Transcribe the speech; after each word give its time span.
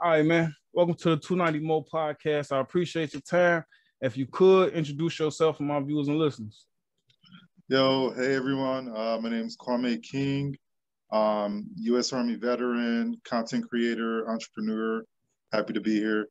All 0.00 0.10
right, 0.10 0.26
man. 0.26 0.54
Welcome 0.72 0.96
to 0.96 1.10
the 1.10 1.16
290 1.16 1.64
Mo 1.64 1.82
podcast. 1.82 2.50
I 2.50 2.58
appreciate 2.58 3.12
your 3.12 3.22
time. 3.22 3.64
If 4.00 4.16
you 4.16 4.26
could 4.26 4.72
introduce 4.72 5.20
yourself 5.20 5.58
for 5.58 5.62
my 5.62 5.80
viewers 5.80 6.08
and 6.08 6.18
listeners. 6.18 6.66
Yo, 7.68 8.12
hey 8.16 8.34
everyone. 8.34 8.88
Uh, 8.88 9.18
my 9.22 9.30
name 9.30 9.46
is 9.46 9.56
Kwame 9.56 10.02
King. 10.02 10.56
Um, 11.12 11.68
U.S. 11.76 12.12
Army 12.12 12.34
veteran, 12.34 13.20
content 13.24 13.68
creator, 13.68 14.28
entrepreneur. 14.28 15.04
Happy 15.52 15.72
to 15.72 15.80
be 15.80 15.94
here. 15.94 16.26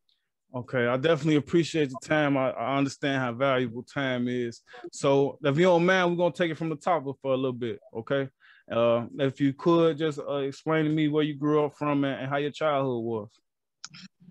Okay, 0.54 0.86
I 0.86 0.98
definitely 0.98 1.38
appreciate 1.38 1.90
the 1.90 1.98
time. 2.04 2.36
I, 2.36 2.52
I 2.52 2.78
understand 2.78 3.22
how 3.22 3.32
valuable 3.32 3.84
time 3.84 4.28
is. 4.28 4.62
So, 4.92 5.40
if 5.42 5.58
you 5.58 5.64
don't 5.64 5.86
mind, 5.86 6.12
we're 6.12 6.18
gonna 6.18 6.34
take 6.34 6.52
it 6.52 6.58
from 6.58 6.70
the 6.70 6.76
top 6.76 7.06
for 7.22 7.34
a 7.34 7.38
little 7.38 7.54
bit. 7.54 7.80
Okay, 7.96 8.28
uh, 8.70 9.06
if 9.20 9.40
you 9.40 9.54
could 9.54 9.98
just 9.98 10.20
uh, 10.20 10.36
explain 10.36 10.84
to 10.84 10.92
me 10.92 11.08
where 11.08 11.24
you 11.24 11.36
grew 11.36 11.64
up 11.64 11.76
from 11.76 12.04
and, 12.04 12.22
and 12.22 12.30
how 12.30 12.38
your 12.38 12.52
childhood 12.52 13.04
was. 13.04 13.30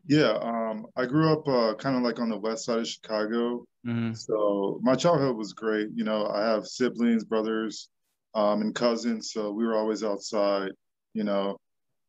Yeah, 0.07 0.37
um, 0.43 0.87
I 0.97 1.07
grew 1.07 1.33
up 1.33 1.47
uh, 1.47 1.75
kind 1.75 1.97
of 1.97 2.03
like 2.03 2.19
on 2.19 2.29
the 2.29 2.39
west 2.39 2.65
side 2.65 2.79
of 2.79 2.89
Chicago. 2.89 3.65
Mm-hmm. 3.87 4.15
So 4.15 4.81
my 4.83 4.95
childhood 4.95 5.37
was 5.37 5.53
great. 5.53 5.89
You 5.95 6.05
know, 6.05 6.27
I 6.27 6.45
have 6.45 6.67
siblings, 6.67 7.25
brothers, 7.25 7.89
um, 8.35 8.63
and 8.63 8.75
cousins. 8.75 9.31
So 9.33 9.53
we 9.53 9.65
were 9.65 9.77
always 9.77 10.03
outside. 10.03 10.71
You 11.15 11.25
know, 11.25 11.57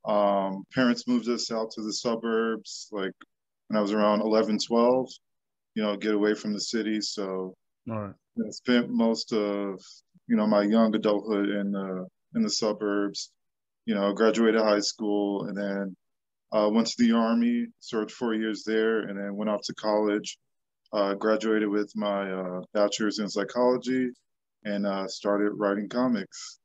um, 0.05 0.63
parents 0.73 1.07
moved 1.07 1.29
us 1.29 1.51
out 1.51 1.71
to 1.71 1.81
the 1.81 1.93
suburbs 1.93 2.87
like 2.91 3.13
when 3.67 3.77
I 3.77 3.81
was 3.81 3.91
around 3.91 4.21
11, 4.21 4.59
12, 4.59 5.09
you 5.75 5.83
know, 5.83 5.95
get 5.95 6.13
away 6.13 6.33
from 6.33 6.53
the 6.53 6.59
city. 6.59 6.99
So 7.01 7.53
I 8.47 8.49
spent 8.49 8.89
most 8.89 9.33
of, 9.33 9.79
you 10.27 10.35
know, 10.35 10.47
my 10.47 10.63
young 10.63 10.95
adulthood 10.95 11.49
in 11.49 11.71
the, 11.71 12.07
in 12.35 12.41
the 12.41 12.49
suburbs, 12.49 13.31
you 13.85 13.93
know, 13.95 14.13
graduated 14.13 14.61
high 14.61 14.79
school 14.79 15.45
and 15.45 15.57
then 15.57 15.95
uh, 16.53 16.69
went 16.69 16.87
to 16.87 16.95
the 16.99 17.11
army, 17.11 17.67
served 17.79 18.11
four 18.11 18.33
years 18.33 18.63
there, 18.63 19.01
and 19.01 19.17
then 19.17 19.35
went 19.35 19.49
off 19.49 19.61
to 19.63 19.73
college. 19.73 20.37
Uh, 20.93 21.15
graduated 21.15 21.67
with 21.67 21.91
my 21.95 22.31
uh, 22.31 22.61
bachelor's 22.75 23.17
in 23.17 23.27
psychology, 23.27 24.09
and 24.63 24.85
uh, 24.85 25.07
started 25.07 25.51
writing 25.53 25.89
comics. 25.89 26.59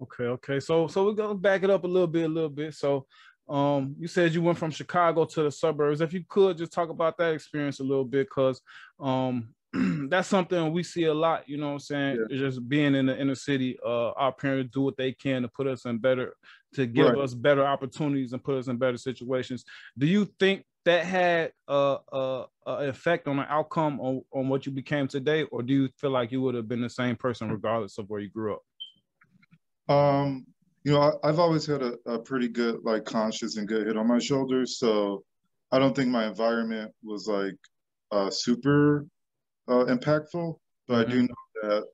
Okay, 0.00 0.24
okay. 0.24 0.60
So, 0.60 0.86
so 0.86 1.04
we're 1.04 1.12
gonna 1.12 1.34
back 1.34 1.62
it 1.64 1.70
up 1.70 1.84
a 1.84 1.86
little 1.86 2.06
bit, 2.06 2.24
a 2.24 2.28
little 2.28 2.48
bit. 2.48 2.72
So, 2.74 3.06
um, 3.46 3.94
you 3.98 4.08
said 4.08 4.32
you 4.32 4.40
went 4.40 4.56
from 4.56 4.70
Chicago 4.70 5.26
to 5.26 5.42
the 5.42 5.50
suburbs. 5.50 6.00
If 6.00 6.14
you 6.14 6.24
could 6.26 6.56
just 6.56 6.72
talk 6.72 6.88
about 6.88 7.18
that 7.18 7.34
experience 7.34 7.80
a 7.80 7.84
little 7.84 8.06
bit, 8.06 8.28
because 8.28 8.62
um, 8.98 9.48
that's 10.08 10.28
something 10.28 10.72
we 10.72 10.82
see 10.82 11.04
a 11.04 11.14
lot, 11.14 11.48
you 11.48 11.56
know 11.56 11.68
what 11.68 11.72
I'm 11.74 11.78
saying? 11.80 12.26
Yeah. 12.30 12.38
Just 12.38 12.68
being 12.68 12.94
in 12.94 13.06
the 13.06 13.18
inner 13.18 13.34
city, 13.34 13.78
uh, 13.84 14.10
our 14.10 14.32
parents 14.32 14.72
do 14.72 14.82
what 14.82 14.96
they 14.96 15.12
can 15.12 15.42
to 15.42 15.48
put 15.48 15.66
us 15.66 15.84
in 15.84 15.98
better, 15.98 16.34
to 16.74 16.86
give 16.86 17.06
right. 17.06 17.18
us 17.18 17.34
better 17.34 17.64
opportunities 17.64 18.32
and 18.32 18.42
put 18.42 18.56
us 18.56 18.68
in 18.68 18.76
better 18.76 18.96
situations. 18.96 19.64
Do 19.96 20.06
you 20.06 20.28
think 20.38 20.64
that 20.84 21.04
had 21.04 21.52
a, 21.68 21.98
a, 22.12 22.44
a 22.66 22.72
effect 22.88 23.28
on 23.28 23.36
the 23.36 23.52
outcome 23.52 24.00
on, 24.00 24.22
on 24.32 24.48
what 24.48 24.66
you 24.66 24.72
became 24.72 25.06
today, 25.06 25.42
or 25.44 25.62
do 25.62 25.74
you 25.74 25.88
feel 25.98 26.10
like 26.10 26.32
you 26.32 26.40
would 26.40 26.54
have 26.54 26.68
been 26.68 26.80
the 26.80 26.90
same 26.90 27.16
person 27.16 27.50
regardless 27.50 27.98
of 27.98 28.08
where 28.08 28.20
you 28.20 28.30
grew 28.30 28.54
up? 28.54 29.94
Um, 29.94 30.46
you 30.84 30.92
know, 30.92 31.18
I, 31.22 31.26
have 31.26 31.38
always 31.38 31.66
had 31.66 31.82
a, 31.82 31.94
a 32.06 32.18
pretty 32.18 32.48
good 32.48 32.80
like 32.84 33.04
conscious 33.04 33.56
and 33.56 33.68
good 33.68 33.86
head 33.86 33.96
on 33.96 34.06
my 34.06 34.18
shoulders, 34.18 34.78
so 34.78 35.24
I 35.70 35.78
don't 35.78 35.94
think 35.94 36.08
my 36.08 36.26
environment 36.26 36.92
was 37.02 37.26
like 37.26 37.56
uh, 38.10 38.30
super 38.30 39.06
uh, 39.68 39.84
impactful, 39.84 40.56
but 40.86 40.94
mm-hmm. 40.94 41.10
I 41.10 41.12
do 41.12 41.22
mm-hmm. 41.22 41.26
know 41.26 41.70
that 41.70 41.84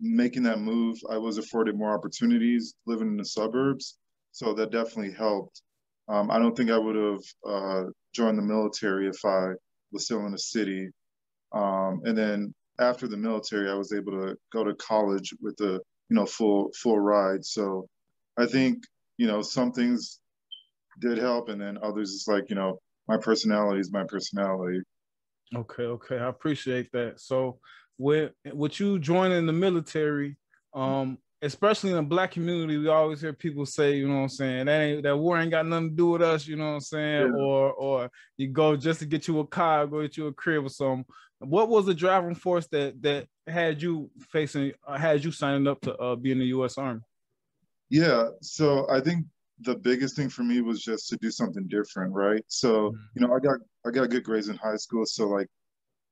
making 0.00 0.42
that 0.44 0.60
move, 0.60 0.98
I 1.10 1.18
was 1.18 1.38
afforded 1.38 1.76
more 1.76 1.94
opportunities 1.94 2.74
living 2.86 3.08
in 3.08 3.16
the 3.16 3.24
suburbs. 3.24 3.96
So 4.32 4.52
that 4.54 4.72
definitely 4.72 5.12
helped. 5.12 5.62
Um, 6.08 6.30
I 6.30 6.38
don't 6.38 6.56
think 6.56 6.70
I 6.70 6.78
would 6.78 6.96
have 6.96 7.22
uh, 7.46 7.84
joined 8.12 8.36
the 8.36 8.42
military 8.42 9.08
if 9.08 9.24
I 9.24 9.52
was 9.92 10.04
still 10.04 10.26
in 10.26 10.32
the 10.32 10.38
city. 10.38 10.88
Um, 11.52 12.00
and 12.04 12.18
then 12.18 12.54
after 12.78 13.06
the 13.06 13.16
military, 13.16 13.70
I 13.70 13.74
was 13.74 13.92
able 13.92 14.12
to 14.12 14.36
go 14.52 14.64
to 14.64 14.74
college 14.74 15.32
with 15.40 15.58
a 15.60 15.80
you 16.10 16.16
know 16.16 16.26
full 16.26 16.70
full 16.82 16.98
ride. 16.98 17.44
So 17.44 17.86
I 18.36 18.46
think 18.46 18.82
you 19.16 19.26
know 19.26 19.40
some 19.40 19.72
things 19.72 20.18
did 21.00 21.18
help, 21.18 21.48
and 21.48 21.60
then 21.60 21.78
others 21.82 22.10
is 22.10 22.26
like 22.26 22.50
you 22.50 22.56
know 22.56 22.78
my 23.08 23.16
personality 23.16 23.80
is 23.80 23.92
my 23.92 24.04
personality. 24.08 24.80
Okay, 25.54 25.84
okay, 25.84 26.18
I 26.18 26.28
appreciate 26.28 26.90
that. 26.92 27.20
So, 27.20 27.58
with 27.98 28.32
with 28.52 28.80
you 28.80 28.98
joining 28.98 29.46
the 29.46 29.52
military, 29.52 30.36
um, 30.74 31.18
especially 31.42 31.90
in 31.90 31.96
the 31.96 32.02
black 32.02 32.32
community, 32.32 32.78
we 32.78 32.88
always 32.88 33.20
hear 33.20 33.32
people 33.32 33.66
say, 33.66 33.96
you 33.96 34.08
know 34.08 34.16
what 34.16 34.22
I'm 34.22 34.28
saying, 34.30 34.66
that 34.66 34.80
ain't 34.80 35.02
that 35.02 35.16
war 35.16 35.38
ain't 35.38 35.50
got 35.50 35.66
nothing 35.66 35.90
to 35.90 35.96
do 35.96 36.08
with 36.08 36.22
us, 36.22 36.46
you 36.46 36.56
know 36.56 36.68
what 36.68 36.74
I'm 36.74 36.80
saying, 36.80 37.32
yeah. 37.34 37.42
or 37.42 37.72
or 37.72 38.10
you 38.36 38.48
go 38.48 38.76
just 38.76 39.00
to 39.00 39.06
get 39.06 39.28
you 39.28 39.40
a 39.40 39.46
car, 39.46 39.86
go 39.86 40.02
get 40.02 40.16
you 40.16 40.26
a 40.26 40.32
crib 40.32 40.64
or 40.64 40.70
something. 40.70 41.04
What 41.40 41.68
was 41.68 41.86
the 41.86 41.94
driving 41.94 42.34
force 42.34 42.66
that 42.68 43.00
that 43.02 43.26
had 43.46 43.82
you 43.82 44.10
facing, 44.30 44.72
uh, 44.86 44.98
had 44.98 45.24
you 45.24 45.30
signing 45.30 45.66
up 45.66 45.80
to 45.82 45.94
uh, 45.96 46.16
be 46.16 46.32
in 46.32 46.38
the 46.38 46.46
U.S. 46.46 46.78
Army? 46.78 47.00
Yeah, 47.90 48.28
so 48.40 48.88
I 48.90 49.00
think 49.00 49.26
the 49.60 49.76
biggest 49.76 50.16
thing 50.16 50.28
for 50.28 50.42
me 50.42 50.60
was 50.60 50.82
just 50.82 51.08
to 51.08 51.16
do 51.16 51.30
something 51.30 51.66
different, 51.68 52.12
right? 52.12 52.44
So, 52.48 52.90
mm-hmm. 52.90 52.96
you 53.14 53.26
know, 53.26 53.34
I 53.34 53.38
got 53.38 53.58
I 53.86 53.90
got 53.90 54.10
good 54.10 54.24
grades 54.24 54.48
in 54.48 54.56
high 54.56 54.76
school, 54.76 55.06
so 55.06 55.28
like, 55.28 55.48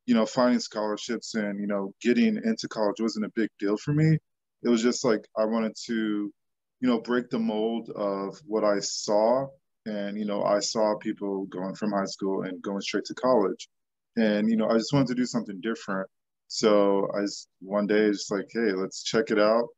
you 0.06 0.14
know, 0.14 0.26
finding 0.26 0.60
scholarships 0.60 1.34
and 1.34 1.60
you 1.60 1.66
know 1.66 1.92
getting 2.00 2.36
into 2.44 2.68
college 2.68 3.00
wasn't 3.00 3.26
a 3.26 3.32
big 3.34 3.50
deal 3.58 3.76
for 3.76 3.92
me. 3.92 4.18
It 4.62 4.68
was 4.68 4.82
just 4.82 5.04
like 5.04 5.26
I 5.36 5.44
wanted 5.44 5.74
to, 5.86 6.32
you 6.80 6.88
know, 6.88 7.00
break 7.00 7.30
the 7.30 7.38
mold 7.38 7.90
of 7.90 8.38
what 8.46 8.64
I 8.64 8.78
saw, 8.80 9.46
and 9.86 10.18
you 10.18 10.24
know, 10.24 10.44
I 10.44 10.60
saw 10.60 10.96
people 10.98 11.46
going 11.46 11.74
from 11.74 11.92
high 11.92 12.06
school 12.06 12.42
and 12.42 12.62
going 12.62 12.80
straight 12.80 13.04
to 13.06 13.14
college, 13.14 13.68
and 14.16 14.48
you 14.48 14.56
know, 14.56 14.68
I 14.68 14.74
just 14.74 14.92
wanted 14.92 15.08
to 15.08 15.14
do 15.14 15.26
something 15.26 15.60
different. 15.60 16.08
So 16.48 17.08
I 17.16 17.22
just 17.22 17.48
one 17.60 17.86
day 17.86 18.10
just 18.10 18.30
like, 18.30 18.46
hey, 18.52 18.72
let's 18.72 19.02
check 19.02 19.30
it 19.30 19.38
out. 19.40 19.68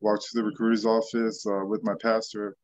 Walked 0.00 0.24
to 0.30 0.38
the 0.38 0.44
recruiter's 0.44 0.84
office 0.86 1.44
uh, 1.46 1.64
with 1.64 1.82
my 1.82 1.94
pastor 2.00 2.54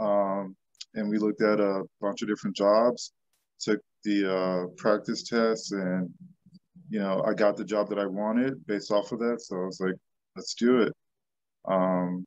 um, 0.00 0.56
and 0.94 1.08
we 1.08 1.18
looked 1.18 1.42
at 1.42 1.60
a 1.60 1.82
bunch 2.00 2.22
of 2.22 2.28
different 2.28 2.56
jobs, 2.56 3.12
took 3.60 3.80
the 4.04 4.32
uh, 4.32 4.66
practice 4.76 5.22
tests, 5.22 5.72
and 5.72 6.10
you 6.90 7.00
know, 7.00 7.22
I 7.26 7.34
got 7.34 7.56
the 7.56 7.64
job 7.64 7.88
that 7.90 7.98
I 7.98 8.06
wanted 8.06 8.66
based 8.66 8.90
off 8.90 9.12
of 9.12 9.18
that. 9.18 9.42
So 9.42 9.56
I 9.56 9.66
was 9.66 9.80
like, 9.80 9.94
let's 10.36 10.54
do 10.54 10.78
it. 10.78 10.92
Um, 11.68 12.24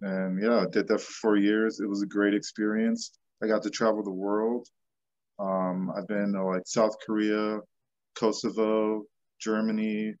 and 0.00 0.42
yeah, 0.42 0.60
I 0.60 0.66
did 0.66 0.88
that 0.88 1.00
for 1.00 1.12
four 1.12 1.36
years. 1.36 1.80
It 1.80 1.88
was 1.88 2.02
a 2.02 2.06
great 2.06 2.34
experience. 2.34 3.12
I 3.42 3.46
got 3.46 3.62
to 3.62 3.70
travel 3.70 4.02
the 4.02 4.10
world. 4.10 4.66
Um, 5.38 5.92
I've 5.96 6.08
been 6.08 6.32
to 6.32 6.44
like 6.44 6.62
South 6.66 6.96
Korea, 7.04 7.60
Kosovo, 8.18 9.04
Germany, 9.40 10.14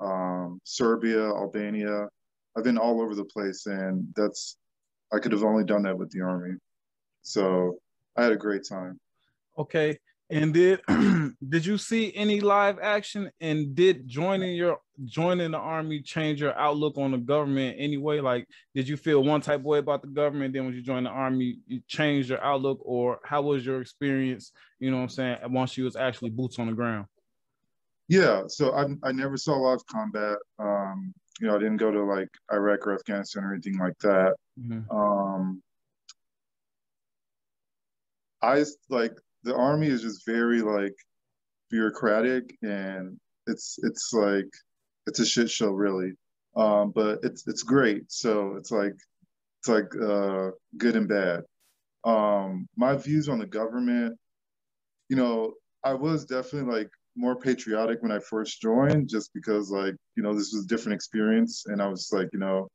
um, 0.00 0.60
Serbia, 0.64 1.26
Albania. 1.26 2.08
I've 2.56 2.64
been 2.64 2.78
all 2.78 3.00
over 3.00 3.14
the 3.14 3.24
place, 3.24 3.66
and 3.66 4.06
that's 4.16 4.56
I 5.12 5.18
could 5.18 5.32
have 5.32 5.44
only 5.44 5.64
done 5.64 5.82
that 5.82 5.98
with 5.98 6.10
the 6.10 6.22
army. 6.22 6.56
So 7.22 7.78
I 8.16 8.24
had 8.24 8.32
a 8.32 8.36
great 8.36 8.66
time. 8.68 8.98
Okay. 9.58 9.98
And 10.30 10.54
did 10.54 10.80
did 11.48 11.66
you 11.66 11.76
see 11.76 12.12
any 12.14 12.40
live 12.40 12.78
action? 12.80 13.30
And 13.40 13.74
did 13.74 14.08
joining 14.08 14.56
your 14.56 14.78
joining 15.04 15.50
the 15.50 15.58
army 15.58 16.00
change 16.00 16.40
your 16.40 16.58
outlook 16.58 16.96
on 16.96 17.12
the 17.12 17.18
government 17.18 17.76
anyway? 17.78 18.20
Like, 18.20 18.48
did 18.74 18.88
you 18.88 18.96
feel 18.96 19.22
one 19.22 19.42
type 19.42 19.60
of 19.60 19.66
way 19.66 19.78
about 19.78 20.02
the 20.02 20.08
government? 20.08 20.54
Then 20.54 20.64
when 20.64 20.74
you 20.74 20.82
joined 20.82 21.06
the 21.06 21.10
army, 21.10 21.58
you 21.66 21.82
changed 21.86 22.30
your 22.30 22.42
outlook, 22.42 22.78
or 22.82 23.20
how 23.22 23.42
was 23.42 23.66
your 23.66 23.80
experience? 23.80 24.52
You 24.78 24.90
know 24.90 24.96
what 24.96 25.02
I'm 25.04 25.08
saying? 25.10 25.38
Once 25.48 25.76
you 25.76 25.84
was 25.84 25.96
actually 25.96 26.30
boots 26.30 26.58
on 26.58 26.68
the 26.68 26.72
ground. 26.72 27.06
Yeah. 28.08 28.42
So 28.48 28.74
I 28.74 28.86
I 29.02 29.12
never 29.12 29.36
saw 29.36 29.56
live 29.56 29.84
combat. 29.86 30.38
Um, 30.58 31.12
you 31.40 31.48
know, 31.48 31.56
I 31.56 31.58
didn't 31.58 31.76
go 31.76 31.90
to 31.90 32.02
like 32.02 32.30
Iraq 32.52 32.86
or 32.86 32.94
Afghanistan 32.94 33.44
or 33.44 33.52
anything 33.52 33.78
like 33.78 33.98
that. 33.98 34.36
Mm-hmm. 34.60 34.96
Um, 34.96 35.62
I 38.42 38.64
like 38.90 39.16
the 39.42 39.54
army 39.54 39.88
is 39.88 40.02
just 40.02 40.26
very 40.26 40.62
like 40.62 40.94
bureaucratic 41.70 42.56
and 42.62 43.18
it's 43.46 43.78
it's 43.82 44.12
like 44.12 44.48
it's 45.06 45.20
a 45.20 45.26
shit 45.26 45.50
show 45.50 45.70
really. 45.70 46.12
Um, 46.56 46.92
but 46.94 47.18
it's 47.22 47.46
it's 47.48 47.62
great. 47.62 48.10
So 48.12 48.54
it's 48.56 48.70
like 48.70 48.94
it's 49.60 49.68
like 49.68 49.90
uh, 49.96 50.50
good 50.76 50.96
and 50.96 51.08
bad. 51.08 51.42
Um, 52.04 52.68
my 52.76 52.94
views 52.96 53.28
on 53.28 53.38
the 53.38 53.46
government, 53.46 54.16
you 55.08 55.16
know, 55.16 55.54
I 55.82 55.94
was 55.94 56.26
definitely 56.26 56.72
like 56.72 56.90
more 57.16 57.36
patriotic 57.36 58.02
when 58.02 58.12
I 58.12 58.18
first 58.18 58.60
joined, 58.60 59.08
just 59.08 59.32
because 59.34 59.70
like 59.70 59.94
you 60.16 60.22
know 60.22 60.34
this 60.34 60.52
was 60.52 60.64
a 60.64 60.68
different 60.68 60.96
experience, 60.96 61.64
and 61.66 61.82
I 61.82 61.88
was 61.88 62.10
like 62.12 62.28
you 62.32 62.38
know 62.38 62.68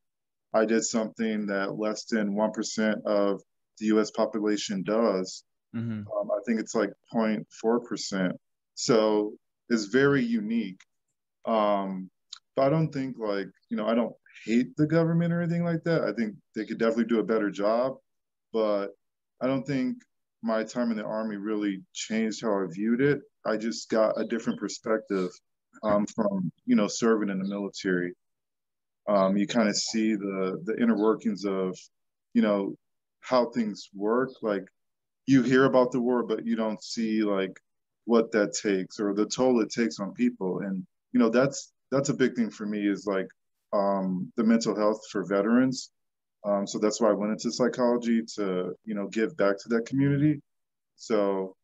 I 0.54 0.66
did 0.66 0.84
something 0.84 1.46
that 1.48 1.78
less 1.78 2.06
than 2.06 2.36
one 2.36 2.52
percent 2.52 3.00
of 3.06 3.42
the 3.80 3.88
U.S. 3.88 4.12
population 4.12 4.84
does. 4.84 5.44
Mm-hmm. 5.76 6.00
Um, 6.00 6.32
I 6.32 6.40
think 6.46 6.60
it's 6.60 6.76
like 6.76 6.92
0.4 7.14 7.86
percent, 7.86 8.34
so 8.76 9.34
it's 9.70 9.86
very 9.86 10.24
unique. 10.24 10.82
Um, 11.46 12.10
but 12.56 12.66
I 12.66 12.70
don't 12.70 12.92
think 12.92 13.18
like 13.20 13.48
you 13.70 13.78
know 13.78 13.88
I 13.88 13.94
don't 13.94 14.14
hate 14.46 14.76
the 14.76 14.88
government 14.88 15.34
or 15.34 15.42
anything 15.42 15.64
like 15.64 15.84
that. 15.84 16.04
I 16.04 16.14
think 16.14 16.36
they 16.56 16.66
could 16.66 16.80
definitely 16.80 17.06
do 17.06 17.20
a 17.20 17.24
better 17.24 17.52
job, 17.52 17.98
but 18.52 18.88
I 19.42 19.48
don't 19.48 19.66
think 19.66 19.98
my 20.42 20.64
time 20.64 20.92
in 20.92 20.98
the 20.98 21.04
army 21.04 21.36
really 21.36 21.82
changed 21.94 22.42
how 22.42 22.54
I 22.54 22.66
viewed 22.72 23.02
it. 23.02 23.22
I 23.46 23.58
just 23.58 23.90
got 23.90 24.20
a 24.20 24.26
different 24.26 24.60
perspective 24.60 25.30
um, 25.84 26.06
from 26.08 26.52
you 26.66 26.76
know 26.76 26.88
serving 26.88 27.30
in 27.30 27.40
the 27.40 27.48
military. 27.48 28.14
Um, 29.10 29.38
you 29.38 29.48
kind 29.48 29.68
of 29.68 29.76
see 29.76 30.14
the 30.14 30.62
the 30.66 30.78
inner 30.82 30.96
workings 30.96 31.44
of 31.44 31.76
you 32.34 32.44
know 32.44 32.76
how 33.22 33.50
things 33.50 33.90
work. 33.94 34.30
Like 34.44 34.66
you 35.26 35.42
hear 35.42 35.66
about 35.66 35.92
the 35.92 36.00
war, 36.00 36.24
but 36.24 36.46
you 36.46 36.56
don't 36.56 36.84
see 36.84 37.24
like 37.24 37.60
what 38.06 38.32
that 38.32 38.54
takes 38.54 39.00
or 39.00 39.14
the 39.14 39.26
toll 39.26 39.62
it 39.62 39.72
takes 39.72 40.00
on 40.00 40.14
people. 40.14 40.60
And 40.60 40.86
you 41.12 41.20
know 41.20 41.30
that's 41.30 41.72
that's 41.92 42.10
a 42.10 42.14
big 42.14 42.36
thing 42.36 42.52
for 42.52 42.68
me 42.68 42.88
is 42.88 43.08
like 43.08 43.28
um, 43.74 44.32
the 44.38 44.44
mental 44.44 44.76
health 44.76 45.02
for 45.12 45.26
veterans. 45.26 45.92
Um, 46.46 46.66
so 46.68 46.78
that's 46.78 47.02
why 47.02 47.10
I 47.10 47.14
went 47.14 47.32
into 47.32 47.52
psychology 47.52 48.22
to 48.36 48.76
you 48.86 48.94
know 48.94 49.08
give 49.08 49.36
back 49.38 49.58
to 49.60 49.70
that 49.70 49.88
community. 49.88 50.40
So 50.98 51.56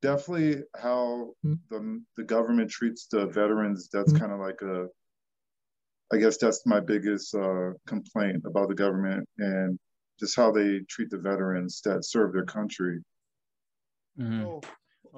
definitely 0.00 0.62
how 0.74 1.34
mm-hmm. 1.44 1.54
the 1.68 2.02
the 2.16 2.24
government 2.24 2.70
treats 2.70 3.08
the 3.08 3.26
veterans. 3.26 3.90
That's 3.92 4.12
mm-hmm. 4.12 4.22
kind 4.22 4.32
of 4.32 4.40
like 4.40 4.62
a 4.62 4.86
I 6.12 6.16
guess 6.16 6.38
that's 6.38 6.64
my 6.64 6.80
biggest 6.80 7.34
uh, 7.34 7.72
complaint 7.86 8.42
about 8.46 8.68
the 8.68 8.74
government 8.74 9.28
and 9.38 9.78
just 10.18 10.36
how 10.36 10.50
they 10.50 10.80
treat 10.88 11.10
the 11.10 11.18
veterans 11.18 11.80
that 11.84 12.04
serve 12.04 12.32
their 12.32 12.44
country. 12.44 13.00
Mm-hmm. 14.18 14.58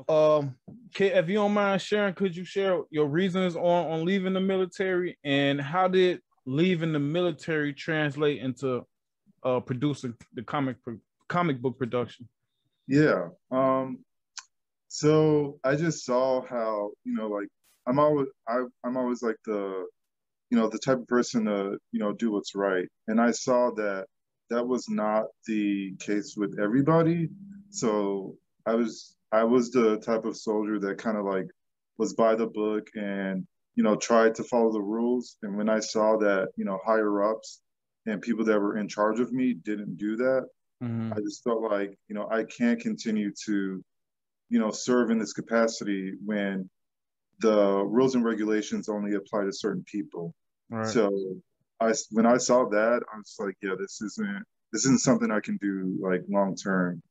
Um, 0.08 0.56
if 0.98 1.28
you 1.28 1.34
don't 1.34 1.54
mind 1.54 1.80
sharing, 1.82 2.14
could 2.14 2.36
you 2.36 2.44
share 2.44 2.80
your 2.90 3.06
reasons 3.06 3.56
on 3.56 3.62
on 3.62 4.04
leaving 4.04 4.34
the 4.34 4.40
military 4.40 5.18
and 5.24 5.60
how 5.60 5.88
did 5.88 6.20
leaving 6.46 6.92
the 6.92 6.98
military 6.98 7.72
translate 7.72 8.40
into 8.40 8.86
uh, 9.42 9.60
producing 9.60 10.14
the 10.34 10.42
comic 10.42 10.76
comic 11.28 11.60
book 11.60 11.78
production? 11.78 12.28
Yeah. 12.86 13.28
Um, 13.50 14.04
so 14.88 15.58
I 15.64 15.76
just 15.76 16.04
saw 16.04 16.42
how 16.46 16.90
you 17.04 17.14
know, 17.14 17.28
like 17.28 17.48
I'm 17.86 17.98
always 17.98 18.28
I, 18.48 18.64
I'm 18.84 18.96
always 18.96 19.22
like 19.22 19.36
the 19.44 19.86
you 20.50 20.58
know 20.58 20.68
the 20.68 20.78
type 20.78 20.98
of 20.98 21.06
person 21.06 21.44
to 21.46 21.78
you 21.92 22.00
know 22.00 22.12
do 22.12 22.32
what's 22.32 22.54
right, 22.54 22.88
and 23.08 23.20
I 23.20 23.30
saw 23.30 23.70
that 23.76 24.06
that 24.50 24.66
was 24.66 24.88
not 24.88 25.26
the 25.46 25.94
case 26.00 26.34
with 26.36 26.58
everybody. 26.60 27.28
So 27.70 28.36
I 28.66 28.74
was 28.74 29.14
I 29.32 29.44
was 29.44 29.70
the 29.70 29.98
type 29.98 30.24
of 30.24 30.36
soldier 30.36 30.78
that 30.80 30.98
kind 30.98 31.16
of 31.16 31.24
like 31.24 31.46
was 31.98 32.14
by 32.14 32.34
the 32.34 32.46
book 32.46 32.88
and 32.94 33.46
you 33.76 33.84
know 33.84 33.94
tried 33.96 34.34
to 34.34 34.44
follow 34.44 34.72
the 34.72 34.82
rules. 34.82 35.36
And 35.42 35.56
when 35.56 35.68
I 35.68 35.80
saw 35.80 36.16
that 36.18 36.48
you 36.56 36.64
know 36.64 36.78
higher 36.84 37.22
ups 37.30 37.60
and 38.06 38.20
people 38.20 38.44
that 38.46 38.60
were 38.60 38.76
in 38.76 38.88
charge 38.88 39.20
of 39.20 39.32
me 39.32 39.54
didn't 39.54 39.96
do 39.96 40.16
that, 40.16 40.46
mm-hmm. 40.82 41.12
I 41.12 41.16
just 41.20 41.44
felt 41.44 41.62
like 41.62 41.96
you 42.08 42.14
know 42.16 42.28
I 42.30 42.44
can't 42.44 42.80
continue 42.80 43.30
to 43.46 43.82
you 44.48 44.58
know 44.58 44.72
serve 44.72 45.10
in 45.10 45.18
this 45.18 45.32
capacity 45.32 46.14
when 46.24 46.68
the 47.40 47.84
rules 47.84 48.14
and 48.14 48.24
regulations 48.24 48.88
only 48.88 49.14
apply 49.14 49.44
to 49.44 49.52
certain 49.52 49.84
people. 49.84 50.34
Right. 50.70 50.86
So 50.86 51.10
I 51.80 51.92
when 52.10 52.26
I 52.26 52.36
saw 52.36 52.68
that, 52.68 53.02
I 53.12 53.16
was 53.16 53.36
like, 53.38 53.56
yeah, 53.62 53.74
this 53.78 54.00
isn't 54.02 54.44
this 54.72 54.84
isn't 54.84 55.00
something 55.00 55.30
I 55.30 55.40
can 55.40 55.56
do 55.56 55.98
like 56.00 56.22
long 56.28 56.54
term. 56.54 57.02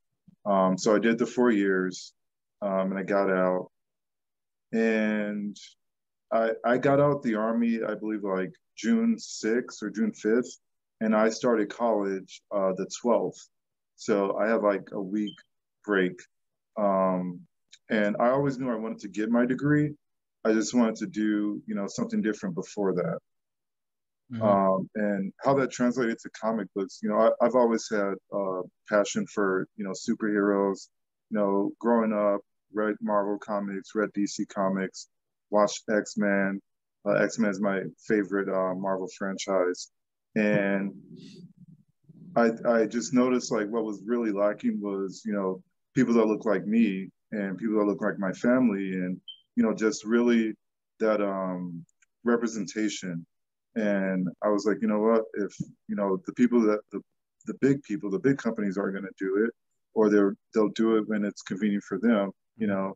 Um, 0.46 0.78
so 0.78 0.96
I 0.96 1.00
did 1.00 1.18
the 1.18 1.26
four 1.26 1.52
years, 1.52 2.14
um, 2.62 2.92
and 2.92 3.00
I 3.00 3.04
got 3.04 3.30
out, 3.30 3.72
and 4.72 5.58
I 6.32 6.52
I 6.66 6.78
got 6.78 7.00
out 7.00 7.24
the 7.24 7.36
army, 7.36 7.82
I 7.86 7.96
believe 7.96 8.24
like 8.24 8.54
June 8.78 9.18
sixth 9.18 9.84
or 9.84 9.90
June 9.90 10.14
fifth, 10.14 10.58
and 11.02 11.16
I 11.16 11.30
started 11.30 11.70
college 11.70 12.42
uh, 12.52 12.74
the 12.78 12.90
twelfth. 13.02 13.50
So 13.96 14.38
I 14.38 14.48
had 14.48 14.62
like 14.62 14.90
a 14.94 15.02
week 15.02 15.36
break, 15.86 16.22
um, 16.78 17.42
and 17.90 18.16
I 18.20 18.30
always 18.30 18.58
knew 18.58 18.72
I 18.72 18.76
wanted 18.76 19.00
to 19.00 19.10
get 19.10 19.30
my 19.30 19.46
degree. 19.46 19.96
I 20.46 20.54
just 20.54 20.74
wanted 20.74 20.96
to 20.98 21.08
do 21.08 21.62
you 21.66 21.76
know 21.76 21.88
something 21.88 22.22
different 22.22 22.56
before 22.56 22.94
that. 22.94 23.20
Mm-hmm. 24.32 24.44
Um, 24.44 24.90
and 24.96 25.34
how 25.44 25.56
that 25.56 25.72
translated 25.72 26.20
to 26.20 26.30
comic 26.30 26.68
books. 26.76 27.00
You 27.02 27.10
know, 27.10 27.18
I, 27.42 27.46
have 27.46 27.56
always 27.56 27.88
had 27.90 28.14
a 28.32 28.62
passion 28.88 29.26
for 29.34 29.68
you 29.76 29.84
know 29.84 29.92
superheroes. 29.92 30.88
You 31.32 31.40
know, 31.40 31.72
growing 31.80 32.14
up, 32.14 32.42
read 32.74 32.96
Marvel 33.02 33.40
comics, 33.40 33.96
read 33.96 34.10
DC 34.16 34.48
comics, 34.50 35.08
watched 35.50 35.84
X 35.90 36.16
Men. 36.18 36.62
Uh, 37.08 37.14
X 37.14 37.40
Men 37.40 37.50
is 37.50 37.60
my 37.60 37.82
favorite 38.08 38.50
uh, 38.50 38.76
Marvel 38.76 39.10
franchise, 39.18 39.90
and 40.36 40.94
I 42.36 42.52
I 42.66 42.86
just 42.86 43.14
noticed 43.14 43.52
like 43.52 43.68
what 43.68 43.84
was 43.86 44.04
really 44.06 44.32
lacking 44.32 44.80
was 44.80 45.24
you 45.26 45.34
know 45.34 45.64
people 45.96 46.14
that 46.14 46.28
look 46.28 46.46
like 46.46 46.66
me 46.66 47.10
and 47.32 47.58
people 47.58 47.80
that 47.80 47.86
look 47.86 48.02
like 48.02 48.20
my 48.20 48.32
family, 48.34 48.92
and 48.94 49.20
you 49.60 49.66
know 49.66 49.74
just 49.74 50.06
really 50.06 50.54
that 51.02 51.22
um, 51.22 51.86
representation 52.24 53.26
and 53.76 54.28
I 54.42 54.48
was 54.48 54.66
like, 54.66 54.78
you 54.82 54.88
know 54.88 55.00
what? 55.00 55.24
If 55.34 55.54
you 55.90 55.96
know 55.98 56.18
the 56.26 56.34
people 56.34 56.62
that 56.62 56.80
the 56.94 57.02
the 57.46 57.56
big 57.56 57.84
people, 57.84 58.10
the 58.10 58.20
big 58.20 58.38
companies 58.38 58.78
aren't 58.78 58.94
going 58.94 59.04
to 59.04 59.26
do 59.26 59.44
it, 59.44 59.52
or 59.94 60.10
they're 60.10 60.34
they'll 60.54 60.70
do 60.70 60.96
it 60.96 61.08
when 61.08 61.26
it's 61.26 61.42
convenient 61.42 61.84
for 61.84 62.00
them. 62.00 62.32
You 62.56 62.68
know, 62.68 62.96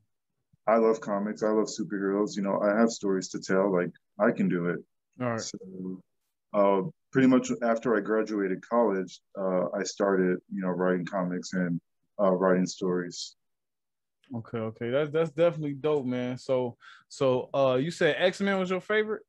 I 0.65 0.77
love 0.77 1.01
comics. 1.01 1.43
I 1.43 1.49
love 1.49 1.67
superheroes. 1.67 2.37
You 2.37 2.43
know, 2.43 2.61
I 2.61 2.79
have 2.79 2.91
stories 2.91 3.27
to 3.29 3.41
tell. 3.41 3.69
Like 3.71 3.91
I 4.17 4.31
can 4.31 4.47
do 4.47 4.69
it. 4.69 4.79
All 5.21 5.31
right. 5.31 5.41
So, 5.41 6.01
uh, 6.53 6.81
pretty 7.11 7.27
much 7.27 7.51
after 7.61 7.97
I 7.97 7.99
graduated 7.99 8.67
college, 8.67 9.19
uh, 9.37 9.65
I 9.77 9.83
started, 9.83 10.37
you 10.49 10.61
know, 10.61 10.69
writing 10.69 11.05
comics 11.05 11.51
and 11.51 11.79
uh, 12.21 12.31
writing 12.31 12.65
stories. 12.65 13.35
Okay, 14.35 14.57
okay, 14.57 14.89
that's 14.89 15.11
that's 15.11 15.29
definitely 15.31 15.73
dope, 15.73 16.05
man. 16.05 16.37
So, 16.37 16.77
so 17.07 17.49
uh, 17.53 17.77
you 17.79 17.91
said 17.91 18.15
X 18.17 18.41
Men 18.41 18.59
was 18.59 18.69
your 18.69 18.81
favorite? 18.81 19.23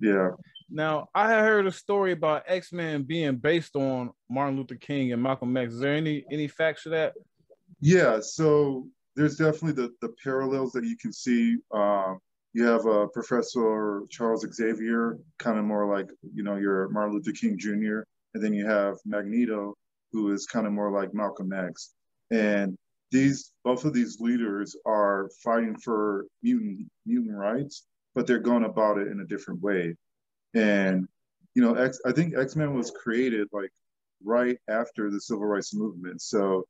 Yeah. 0.00 0.30
Now, 0.68 1.08
I 1.14 1.28
had 1.30 1.42
heard 1.42 1.66
a 1.66 1.72
story 1.72 2.12
about 2.12 2.44
X 2.46 2.72
Men 2.72 3.02
being 3.02 3.36
based 3.36 3.76
on 3.76 4.10
Martin 4.28 4.56
Luther 4.56 4.74
King 4.76 5.12
and 5.12 5.22
Malcolm 5.22 5.56
X. 5.56 5.74
Is 5.74 5.80
there 5.80 5.94
any 5.94 6.24
any 6.30 6.48
facts 6.48 6.84
to 6.84 6.90
that? 6.90 7.14
Yeah, 7.80 8.20
so 8.20 8.88
there's 9.14 9.36
definitely 9.36 9.72
the 9.72 9.92
the 10.00 10.14
parallels 10.22 10.72
that 10.72 10.84
you 10.84 10.96
can 10.96 11.12
see. 11.12 11.56
Um, 11.72 12.18
you 12.52 12.64
have 12.64 12.86
uh, 12.86 13.06
Professor 13.08 14.04
Charles 14.08 14.46
Xavier, 14.50 15.18
kind 15.38 15.58
of 15.58 15.64
more 15.64 15.86
like 15.86 16.08
you 16.34 16.42
know 16.42 16.56
your 16.56 16.88
Martin 16.88 17.14
Luther 17.14 17.32
King 17.32 17.58
Jr., 17.58 18.00
and 18.34 18.42
then 18.42 18.54
you 18.54 18.66
have 18.66 18.96
Magneto, 19.04 19.74
who 20.12 20.32
is 20.32 20.46
kind 20.46 20.66
of 20.66 20.72
more 20.72 20.90
like 20.90 21.14
Malcolm 21.14 21.52
X. 21.52 21.92
And 22.30 22.76
these 23.10 23.52
both 23.64 23.84
of 23.84 23.92
these 23.92 24.20
leaders 24.20 24.76
are 24.86 25.30
fighting 25.42 25.76
for 25.76 26.26
mutant 26.42 26.88
mutant 27.04 27.36
rights, 27.36 27.86
but 28.14 28.26
they're 28.26 28.38
going 28.38 28.64
about 28.64 28.98
it 28.98 29.08
in 29.08 29.20
a 29.20 29.26
different 29.26 29.60
way. 29.62 29.94
And 30.54 31.06
you 31.54 31.62
know, 31.62 31.74
X, 31.74 32.00
I 32.04 32.12
think 32.12 32.36
X 32.36 32.56
Men 32.56 32.74
was 32.74 32.90
created 32.90 33.48
like 33.52 33.70
right 34.24 34.58
after 34.68 35.10
the 35.10 35.20
civil 35.20 35.46
rights 35.46 35.74
movement, 35.74 36.20
so 36.20 36.66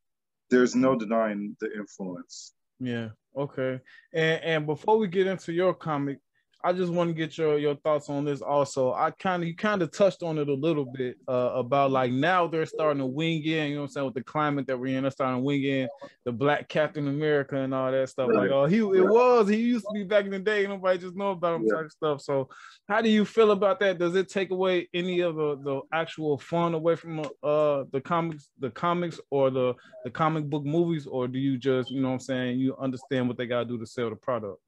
there's 0.50 0.74
no 0.74 0.94
denying 0.94 1.56
the 1.60 1.72
influence. 1.74 2.52
Yeah. 2.78 3.08
Okay. 3.36 3.80
And 4.12 4.42
and 4.42 4.66
before 4.66 4.98
we 4.98 5.08
get 5.08 5.26
into 5.26 5.52
your 5.52 5.74
comic, 5.74 6.18
I 6.64 6.72
just 6.72 6.92
want 6.92 7.10
to 7.10 7.14
get 7.14 7.38
your 7.38 7.58
your 7.58 7.76
thoughts 7.76 8.08
on 8.08 8.24
this 8.24 8.40
also. 8.40 8.92
I 8.92 9.10
kind 9.12 9.42
of 9.42 9.48
you 9.48 9.54
kind 9.54 9.82
of 9.82 9.92
touched 9.92 10.22
on 10.22 10.38
it 10.38 10.48
a 10.48 10.54
little 10.54 10.86
bit 10.86 11.16
uh, 11.28 11.52
about 11.54 11.90
like 11.90 12.10
now 12.10 12.46
they're 12.46 12.66
starting 12.66 12.98
to 13.00 13.06
wing 13.06 13.44
in, 13.44 13.68
you 13.68 13.74
know 13.74 13.82
what 13.82 13.86
I'm 13.88 13.92
saying, 13.92 14.06
with 14.06 14.14
the 14.14 14.24
climate 14.24 14.66
that 14.66 14.78
we're 14.78 14.96
in, 14.96 15.02
they're 15.02 15.10
starting 15.10 15.40
to 15.40 15.44
wing 15.44 15.62
in 15.62 15.88
the 16.24 16.32
black 16.32 16.68
Captain 16.68 17.06
America 17.08 17.56
and 17.56 17.72
all 17.72 17.92
that 17.92 18.08
stuff. 18.08 18.30
Like, 18.32 18.50
oh, 18.50 18.66
he 18.66 18.78
it 18.78 19.06
was, 19.06 19.48
he 19.48 19.56
used 19.56 19.84
to 19.84 19.92
be 19.94 20.04
back 20.04 20.24
in 20.24 20.30
the 20.30 20.38
day, 20.38 20.66
nobody 20.66 20.98
just 20.98 21.14
know 21.14 21.30
about 21.30 21.60
him 21.60 21.66
yeah. 21.66 21.82
type 21.82 21.90
stuff. 21.90 22.20
So 22.22 22.48
how 22.88 23.00
do 23.00 23.10
you 23.10 23.24
feel 23.24 23.52
about 23.52 23.78
that? 23.80 23.98
Does 23.98 24.16
it 24.16 24.28
take 24.28 24.50
away 24.50 24.88
any 24.92 25.20
of 25.20 25.36
the, 25.36 25.56
the 25.62 25.80
actual 25.92 26.38
fun 26.38 26.74
away 26.74 26.96
from 26.96 27.20
uh 27.42 27.84
the 27.92 28.00
comics, 28.02 28.48
the 28.58 28.70
comics 28.70 29.20
or 29.30 29.50
the 29.50 29.74
the 30.04 30.10
comic 30.10 30.44
book 30.50 30.64
movies, 30.64 31.06
or 31.06 31.28
do 31.28 31.38
you 31.38 31.58
just, 31.58 31.90
you 31.90 32.00
know 32.00 32.08
what 32.08 32.14
I'm 32.14 32.20
saying, 32.20 32.58
you 32.58 32.76
understand 32.78 33.28
what 33.28 33.36
they 33.36 33.46
gotta 33.46 33.66
do 33.66 33.78
to 33.78 33.86
sell 33.86 34.10
the 34.10 34.16
product? 34.16 34.60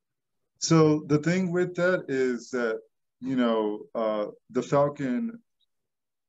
So 0.58 1.04
the 1.06 1.18
thing 1.18 1.52
with 1.52 1.74
that 1.76 2.04
is 2.08 2.50
that 2.50 2.80
you 3.20 3.36
know 3.36 3.80
uh, 3.94 4.26
the 4.50 4.62
Falcon, 4.62 5.38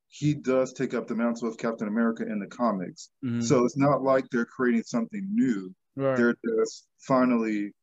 he 0.07 0.33
does 0.33 0.73
take 0.73 0.93
up 0.93 1.07
the 1.07 1.15
mantle 1.15 1.47
of 1.47 1.57
Captain 1.57 1.87
America 1.87 2.23
in 2.23 2.39
the 2.39 2.47
comics. 2.47 3.09
Mm-hmm. 3.23 3.41
So 3.41 3.65
it's 3.65 3.77
not 3.77 4.01
like 4.01 4.25
they're 4.29 4.45
creating 4.45 4.83
something 4.83 5.27
new. 5.31 5.73
Right. 5.95 6.15
They're 6.15 6.35
just 6.57 6.87
finally 6.99 7.73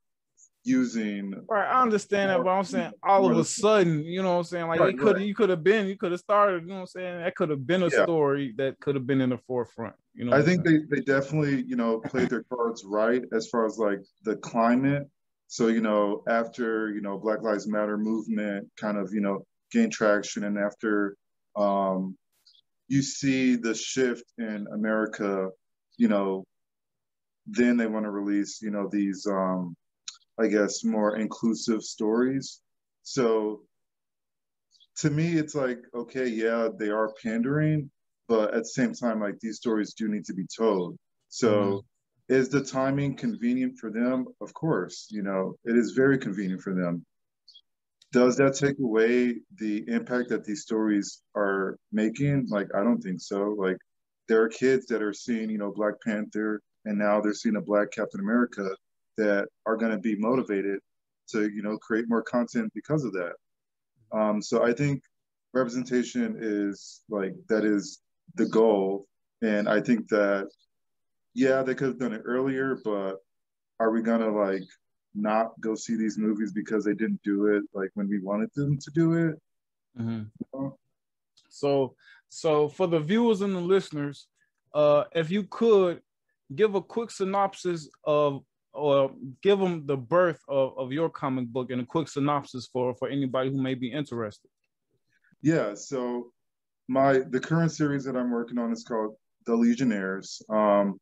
using 0.66 1.32
right 1.48 1.68
i 1.68 1.80
understand 1.80 2.28
that 2.28 2.42
but 2.42 2.50
i'm 2.50 2.64
saying 2.64 2.90
all 3.02 3.30
of 3.30 3.38
a 3.38 3.44
sudden 3.44 4.02
you 4.02 4.20
know 4.20 4.32
what 4.32 4.38
i'm 4.38 4.44
saying 4.44 4.66
like 4.66 4.80
right, 4.80 4.94
it 4.94 4.98
could 4.98 5.16
right. 5.16 5.24
you 5.24 5.32
could 5.32 5.48
have 5.48 5.62
been 5.62 5.86
you 5.86 5.96
could 5.96 6.10
have 6.10 6.20
started 6.20 6.62
you 6.62 6.68
know 6.68 6.74
what 6.74 6.80
i'm 6.80 6.86
saying 6.88 7.22
that 7.22 7.36
could 7.36 7.48
have 7.50 7.64
been 7.64 7.84
a 7.84 7.88
yeah. 7.88 8.02
story 8.02 8.52
that 8.56 8.78
could 8.80 8.96
have 8.96 9.06
been 9.06 9.20
in 9.20 9.30
the 9.30 9.38
forefront 9.46 9.94
you 10.14 10.24
know 10.24 10.36
i 10.36 10.42
think 10.42 10.64
they, 10.64 10.78
they 10.90 11.00
definitely 11.02 11.62
you 11.68 11.76
know 11.76 12.00
played 12.00 12.28
their 12.28 12.42
cards 12.52 12.84
right 12.84 13.22
as 13.32 13.48
far 13.48 13.64
as 13.64 13.78
like 13.78 14.00
the 14.24 14.34
climate 14.36 15.08
so, 15.48 15.68
you 15.68 15.80
know, 15.80 16.22
after, 16.28 16.90
you 16.90 17.00
know, 17.00 17.18
Black 17.18 17.42
Lives 17.42 17.66
Matter 17.66 17.96
movement 17.96 18.68
kind 18.80 18.98
of, 18.98 19.12
you 19.12 19.20
know, 19.20 19.44
gained 19.72 19.92
traction 19.92 20.44
and 20.44 20.58
after 20.58 21.16
um, 21.56 22.16
you 22.88 23.02
see 23.02 23.56
the 23.56 23.74
shift 23.74 24.24
in 24.38 24.66
America, 24.72 25.48
you 25.96 26.08
know, 26.08 26.44
then 27.46 27.76
they 27.76 27.86
want 27.86 28.04
to 28.04 28.10
release, 28.10 28.60
you 28.60 28.70
know, 28.70 28.88
these, 28.90 29.26
um, 29.26 29.76
I 30.38 30.48
guess, 30.48 30.84
more 30.84 31.16
inclusive 31.16 31.82
stories. 31.82 32.60
So 33.02 33.62
to 34.98 35.10
me, 35.10 35.34
it's 35.34 35.54
like, 35.54 35.78
okay, 35.94 36.26
yeah, 36.26 36.68
they 36.76 36.88
are 36.88 37.14
pandering, 37.22 37.90
but 38.28 38.52
at 38.52 38.62
the 38.62 38.68
same 38.68 38.94
time, 38.94 39.20
like 39.20 39.38
these 39.40 39.56
stories 39.56 39.94
do 39.94 40.08
need 40.08 40.24
to 40.24 40.34
be 40.34 40.46
told. 40.56 40.96
So 41.28 41.50
mm-hmm. 41.50 41.78
Is 42.28 42.48
the 42.48 42.62
timing 42.62 43.16
convenient 43.16 43.78
for 43.78 43.90
them? 43.90 44.26
Of 44.40 44.52
course, 44.52 45.06
you 45.10 45.22
know, 45.22 45.56
it 45.64 45.76
is 45.76 45.92
very 45.92 46.18
convenient 46.18 46.62
for 46.62 46.74
them. 46.74 47.04
Does 48.12 48.36
that 48.36 48.54
take 48.54 48.78
away 48.78 49.36
the 49.58 49.84
impact 49.88 50.30
that 50.30 50.44
these 50.44 50.62
stories 50.62 51.22
are 51.36 51.76
making? 51.92 52.46
Like, 52.48 52.68
I 52.74 52.82
don't 52.82 53.00
think 53.00 53.20
so. 53.20 53.54
Like, 53.58 53.76
there 54.28 54.42
are 54.42 54.48
kids 54.48 54.86
that 54.86 55.02
are 55.02 55.12
seeing, 55.12 55.50
you 55.50 55.58
know, 55.58 55.72
Black 55.72 55.94
Panther, 56.04 56.60
and 56.84 56.98
now 56.98 57.20
they're 57.20 57.34
seeing 57.34 57.56
a 57.56 57.60
Black 57.60 57.90
Captain 57.90 58.20
America 58.20 58.70
that 59.16 59.48
are 59.66 59.76
going 59.76 59.92
to 59.92 59.98
be 59.98 60.16
motivated 60.16 60.80
to, 61.30 61.48
you 61.50 61.62
know, 61.62 61.78
create 61.78 62.06
more 62.08 62.22
content 62.22 62.72
because 62.74 63.04
of 63.04 63.12
that. 63.12 63.34
Um, 64.12 64.40
so 64.40 64.64
I 64.64 64.72
think 64.72 65.02
representation 65.52 66.36
is 66.40 67.02
like 67.08 67.34
that 67.48 67.64
is 67.64 68.00
the 68.34 68.46
goal, 68.46 69.06
and 69.42 69.68
I 69.68 69.80
think 69.80 70.08
that 70.08 70.48
yeah, 71.36 71.62
they 71.62 71.74
could 71.74 71.88
have 71.88 71.98
done 71.98 72.14
it 72.14 72.22
earlier, 72.24 72.78
but 72.82 73.16
are 73.78 73.90
we 73.90 74.00
gonna 74.00 74.30
like 74.30 74.64
not 75.14 75.52
go 75.60 75.74
see 75.74 75.94
these 75.94 76.16
movies 76.16 76.50
because 76.50 76.82
they 76.82 76.94
didn't 76.94 77.22
do 77.22 77.46
it 77.46 77.62
like 77.74 77.90
when 77.92 78.08
we 78.08 78.18
wanted 78.20 78.50
them 78.54 78.78
to 78.78 78.90
do 78.90 79.12
it? 79.12 79.40
Mm-hmm. 80.00 80.22
You 80.38 80.46
know? 80.54 80.78
So, 81.50 81.94
so 82.30 82.68
for 82.68 82.86
the 82.86 83.00
viewers 83.00 83.42
and 83.42 83.54
the 83.54 83.60
listeners, 83.60 84.28
uh, 84.74 85.04
if 85.14 85.30
you 85.30 85.44
could 85.44 86.00
give 86.54 86.74
a 86.74 86.80
quick 86.80 87.10
synopsis 87.10 87.90
of 88.04 88.42
or 88.72 89.10
give 89.42 89.58
them 89.58 89.86
the 89.86 89.96
birth 89.96 90.40
of, 90.48 90.78
of 90.78 90.92
your 90.92 91.10
comic 91.10 91.48
book 91.48 91.70
and 91.70 91.82
a 91.82 91.86
quick 91.86 92.08
synopsis 92.08 92.66
for 92.72 92.94
for 92.94 93.08
anybody 93.08 93.50
who 93.50 93.60
may 93.60 93.74
be 93.74 93.92
interested. 93.92 94.48
Yeah, 95.42 95.74
so 95.74 96.32
my 96.88 97.20
the 97.28 97.40
current 97.40 97.72
series 97.72 98.04
that 98.04 98.16
I'm 98.16 98.30
working 98.30 98.58
on 98.58 98.72
is 98.72 98.84
called 98.84 99.16
The 99.44 99.54
Legionnaires. 99.54 100.40
Um, 100.48 100.98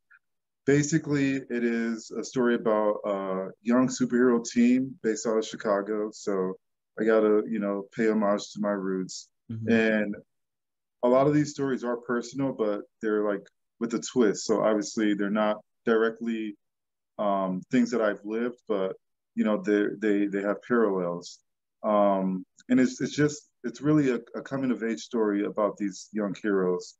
basically, 0.66 1.36
it 1.36 1.64
is 1.64 2.10
a 2.10 2.24
story 2.24 2.54
about 2.54 2.96
a 3.04 3.48
young 3.62 3.88
superhero 3.88 4.44
team 4.44 4.94
based 5.02 5.26
out 5.26 5.38
of 5.38 5.46
Chicago. 5.46 6.10
So 6.12 6.54
I 6.98 7.04
gotta 7.04 7.42
you 7.48 7.58
know 7.58 7.84
pay 7.96 8.08
homage 8.08 8.52
to 8.52 8.60
my 8.60 8.70
roots, 8.70 9.28
mm-hmm. 9.50 9.70
and 9.70 10.16
a 11.02 11.08
lot 11.08 11.26
of 11.26 11.34
these 11.34 11.50
stories 11.50 11.84
are 11.84 11.96
personal, 11.96 12.52
but 12.52 12.82
they're 13.02 13.24
like 13.24 13.46
with 13.80 13.94
a 13.94 13.98
twist. 14.00 14.46
So 14.46 14.64
obviously, 14.64 15.14
they're 15.14 15.30
not 15.30 15.58
directly 15.84 16.56
um, 17.18 17.62
things 17.70 17.90
that 17.90 18.00
I've 18.00 18.24
lived, 18.24 18.58
but 18.68 18.96
you 19.34 19.44
know 19.44 19.62
they 19.62 19.86
they 19.98 20.26
they 20.26 20.42
have 20.42 20.62
parallels. 20.62 21.38
Um, 21.82 22.46
and 22.68 22.80
it's 22.80 23.00
it's 23.00 23.14
just 23.14 23.48
it's 23.62 23.80
really 23.80 24.10
a, 24.10 24.20
a, 24.34 24.42
coming 24.42 24.70
of 24.70 24.82
age 24.82 25.00
story 25.00 25.44
about 25.44 25.76
these 25.76 26.08
young 26.12 26.34
heroes. 26.40 26.94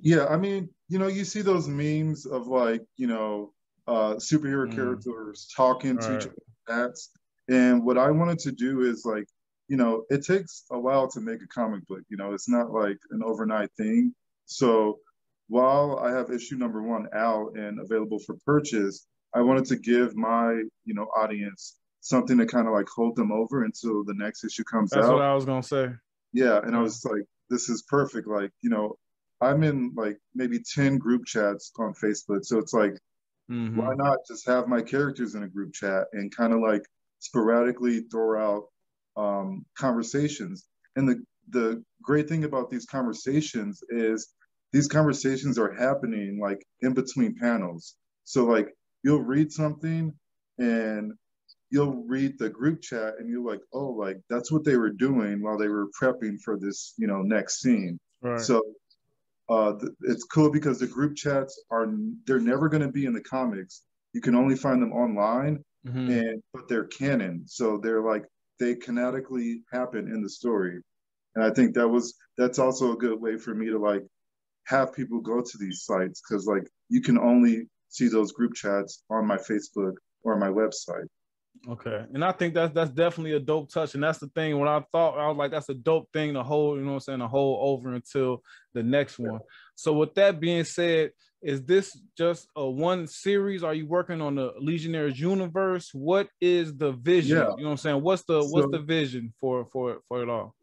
Yeah, 0.00 0.26
I 0.26 0.36
mean, 0.36 0.70
you 0.88 0.98
know, 0.98 1.08
you 1.08 1.24
see 1.24 1.42
those 1.42 1.68
memes 1.68 2.24
of 2.24 2.46
like, 2.46 2.82
you 2.96 3.06
know, 3.06 3.52
uh, 3.86 4.14
superhero 4.14 4.66
mm. 4.66 4.74
characters 4.74 5.48
talking 5.54 5.98
to 5.98 6.16
each 6.16 6.26
other. 6.26 6.34
That's 6.66 7.10
and 7.48 7.84
what 7.84 7.98
I 7.98 8.10
wanted 8.10 8.38
to 8.40 8.52
do 8.52 8.82
is 8.82 9.04
like, 9.04 9.26
you 9.70 9.76
know, 9.76 10.04
it 10.10 10.26
takes 10.26 10.64
a 10.72 10.78
while 10.78 11.06
to 11.06 11.20
make 11.20 11.40
a 11.42 11.46
comic 11.46 11.86
book. 11.86 12.00
You 12.08 12.16
know, 12.16 12.34
it's 12.34 12.48
not 12.48 12.72
like 12.72 12.98
an 13.12 13.22
overnight 13.24 13.70
thing. 13.76 14.12
So 14.46 14.98
while 15.46 16.00
I 16.02 16.10
have 16.10 16.32
issue 16.32 16.56
number 16.56 16.82
one 16.82 17.06
out 17.14 17.52
and 17.54 17.78
available 17.78 18.18
for 18.18 18.36
purchase, 18.44 19.06
I 19.32 19.42
wanted 19.42 19.66
to 19.66 19.76
give 19.76 20.16
my, 20.16 20.54
you 20.84 20.94
know, 20.94 21.06
audience 21.16 21.76
something 22.00 22.36
to 22.38 22.46
kind 22.46 22.66
of 22.66 22.72
like 22.72 22.88
hold 22.88 23.14
them 23.14 23.30
over 23.30 23.62
until 23.62 24.02
the 24.02 24.14
next 24.14 24.42
issue 24.42 24.64
comes 24.64 24.90
That's 24.90 25.04
out. 25.04 25.08
That's 25.10 25.14
what 25.14 25.22
I 25.22 25.34
was 25.34 25.44
gonna 25.44 25.62
say. 25.62 25.90
Yeah, 26.32 26.58
and 26.64 26.74
I 26.74 26.80
was 26.80 27.04
like, 27.04 27.22
this 27.48 27.68
is 27.68 27.84
perfect. 27.88 28.26
Like, 28.26 28.50
you 28.62 28.70
know, 28.70 28.96
I'm 29.40 29.62
in 29.62 29.92
like 29.96 30.18
maybe 30.34 30.58
10 30.58 30.98
group 30.98 31.26
chats 31.26 31.70
on 31.78 31.94
Facebook. 31.94 32.44
So 32.44 32.58
it's 32.58 32.72
like, 32.72 32.94
mm-hmm. 33.48 33.76
why 33.76 33.94
not 33.94 34.18
just 34.26 34.48
have 34.48 34.66
my 34.66 34.82
characters 34.82 35.36
in 35.36 35.44
a 35.44 35.48
group 35.48 35.74
chat 35.74 36.06
and 36.12 36.34
kind 36.34 36.52
of 36.52 36.58
like 36.58 36.82
sporadically 37.20 38.00
throw 38.10 38.40
out 38.40 38.64
um, 39.16 39.64
conversations. 39.76 40.66
And 40.96 41.08
the 41.08 41.22
the 41.50 41.82
great 42.02 42.28
thing 42.28 42.44
about 42.44 42.70
these 42.70 42.86
conversations 42.86 43.82
is 43.88 44.28
these 44.72 44.88
conversations 44.88 45.58
are 45.58 45.72
happening 45.72 46.38
like 46.40 46.64
in 46.80 46.94
between 46.94 47.34
panels. 47.36 47.96
So 48.24 48.44
like 48.44 48.68
you'll 49.02 49.22
read 49.22 49.52
something 49.52 50.12
and 50.58 51.12
you'll 51.70 52.04
read 52.06 52.38
the 52.38 52.48
group 52.48 52.82
chat 52.82 53.14
and 53.18 53.28
you're 53.28 53.44
like, 53.44 53.60
oh, 53.72 53.90
like 53.90 54.18
that's 54.28 54.52
what 54.52 54.64
they 54.64 54.76
were 54.76 54.90
doing 54.90 55.42
while 55.42 55.58
they 55.58 55.68
were 55.68 55.88
prepping 56.00 56.40
for 56.44 56.58
this, 56.58 56.94
you 56.98 57.06
know, 57.06 57.22
next 57.22 57.60
scene. 57.60 57.98
Right. 58.22 58.40
So 58.40 58.62
uh, 59.48 59.72
th- 59.78 59.92
it's 60.02 60.24
cool 60.24 60.50
because 60.50 60.78
the 60.78 60.86
group 60.86 61.16
chats 61.16 61.60
are 61.70 61.88
they're 62.26 62.38
never 62.38 62.68
going 62.68 62.82
to 62.82 62.92
be 62.92 63.06
in 63.06 63.12
the 63.12 63.22
comics. 63.22 63.82
You 64.12 64.20
can 64.20 64.34
only 64.34 64.56
find 64.56 64.80
them 64.80 64.92
online, 64.92 65.64
mm-hmm. 65.86 66.10
and 66.10 66.42
but 66.52 66.68
they're 66.68 66.84
canon, 66.84 67.44
so 67.46 67.78
they're 67.82 68.02
like 68.02 68.24
they 68.60 68.76
canonically 68.76 69.62
happen 69.72 70.06
in 70.06 70.22
the 70.22 70.28
story. 70.28 70.80
And 71.34 71.44
I 71.44 71.50
think 71.50 71.74
that 71.74 71.88
was 71.88 72.14
that's 72.38 72.60
also 72.60 72.92
a 72.92 72.96
good 72.96 73.20
way 73.20 73.36
for 73.38 73.54
me 73.54 73.66
to 73.66 73.78
like 73.78 74.04
have 74.66 74.92
people 74.92 75.20
go 75.20 75.40
to 75.40 75.58
these 75.58 75.82
sites 75.84 76.20
because 76.20 76.46
like 76.46 76.68
you 76.88 77.00
can 77.00 77.18
only 77.18 77.66
see 77.88 78.08
those 78.08 78.32
group 78.32 78.54
chats 78.54 79.02
on 79.10 79.26
my 79.26 79.36
Facebook 79.36 79.94
or 80.22 80.36
my 80.36 80.48
website. 80.48 81.06
Okay. 81.68 82.04
And 82.14 82.24
I 82.24 82.32
think 82.32 82.54
that's 82.54 82.72
that's 82.72 82.90
definitely 82.90 83.32
a 83.32 83.40
dope 83.40 83.70
touch. 83.72 83.94
And 83.94 84.02
that's 84.02 84.18
the 84.18 84.28
thing. 84.28 84.58
When 84.58 84.68
I 84.68 84.82
thought 84.92 85.18
I 85.18 85.28
was 85.28 85.36
like, 85.36 85.50
that's 85.50 85.68
a 85.68 85.74
dope 85.74 86.08
thing 86.12 86.34
to 86.34 86.42
hold, 86.42 86.78
you 86.78 86.84
know 86.84 86.92
what 86.92 86.96
I'm 86.96 87.00
saying, 87.00 87.18
to 87.20 87.28
hold 87.28 87.58
over 87.62 87.94
until 87.94 88.42
the 88.74 88.82
next 88.82 89.18
one. 89.18 89.40
So 89.74 89.92
with 89.92 90.14
that 90.14 90.40
being 90.40 90.64
said, 90.64 91.10
is 91.42 91.64
this 91.64 91.98
just 92.16 92.48
a 92.56 92.68
one 92.68 93.06
series? 93.06 93.62
Are 93.62 93.74
you 93.74 93.86
working 93.86 94.20
on 94.20 94.34
the 94.34 94.52
Legionnaires 94.58 95.18
universe? 95.18 95.90
What 95.92 96.28
is 96.40 96.76
the 96.76 96.92
vision? 96.92 97.38
Yeah. 97.38 97.50
You 97.56 97.62
know 97.62 97.64
what 97.64 97.70
I'm 97.70 97.76
saying? 97.78 98.02
What's 98.02 98.22
the 98.24 98.38
what's 98.38 98.66
so, 98.66 98.70
the 98.70 98.80
vision 98.80 99.32
for 99.40 99.66
for 99.72 100.00
for 100.08 100.22
it 100.22 100.28
all? 100.28 100.54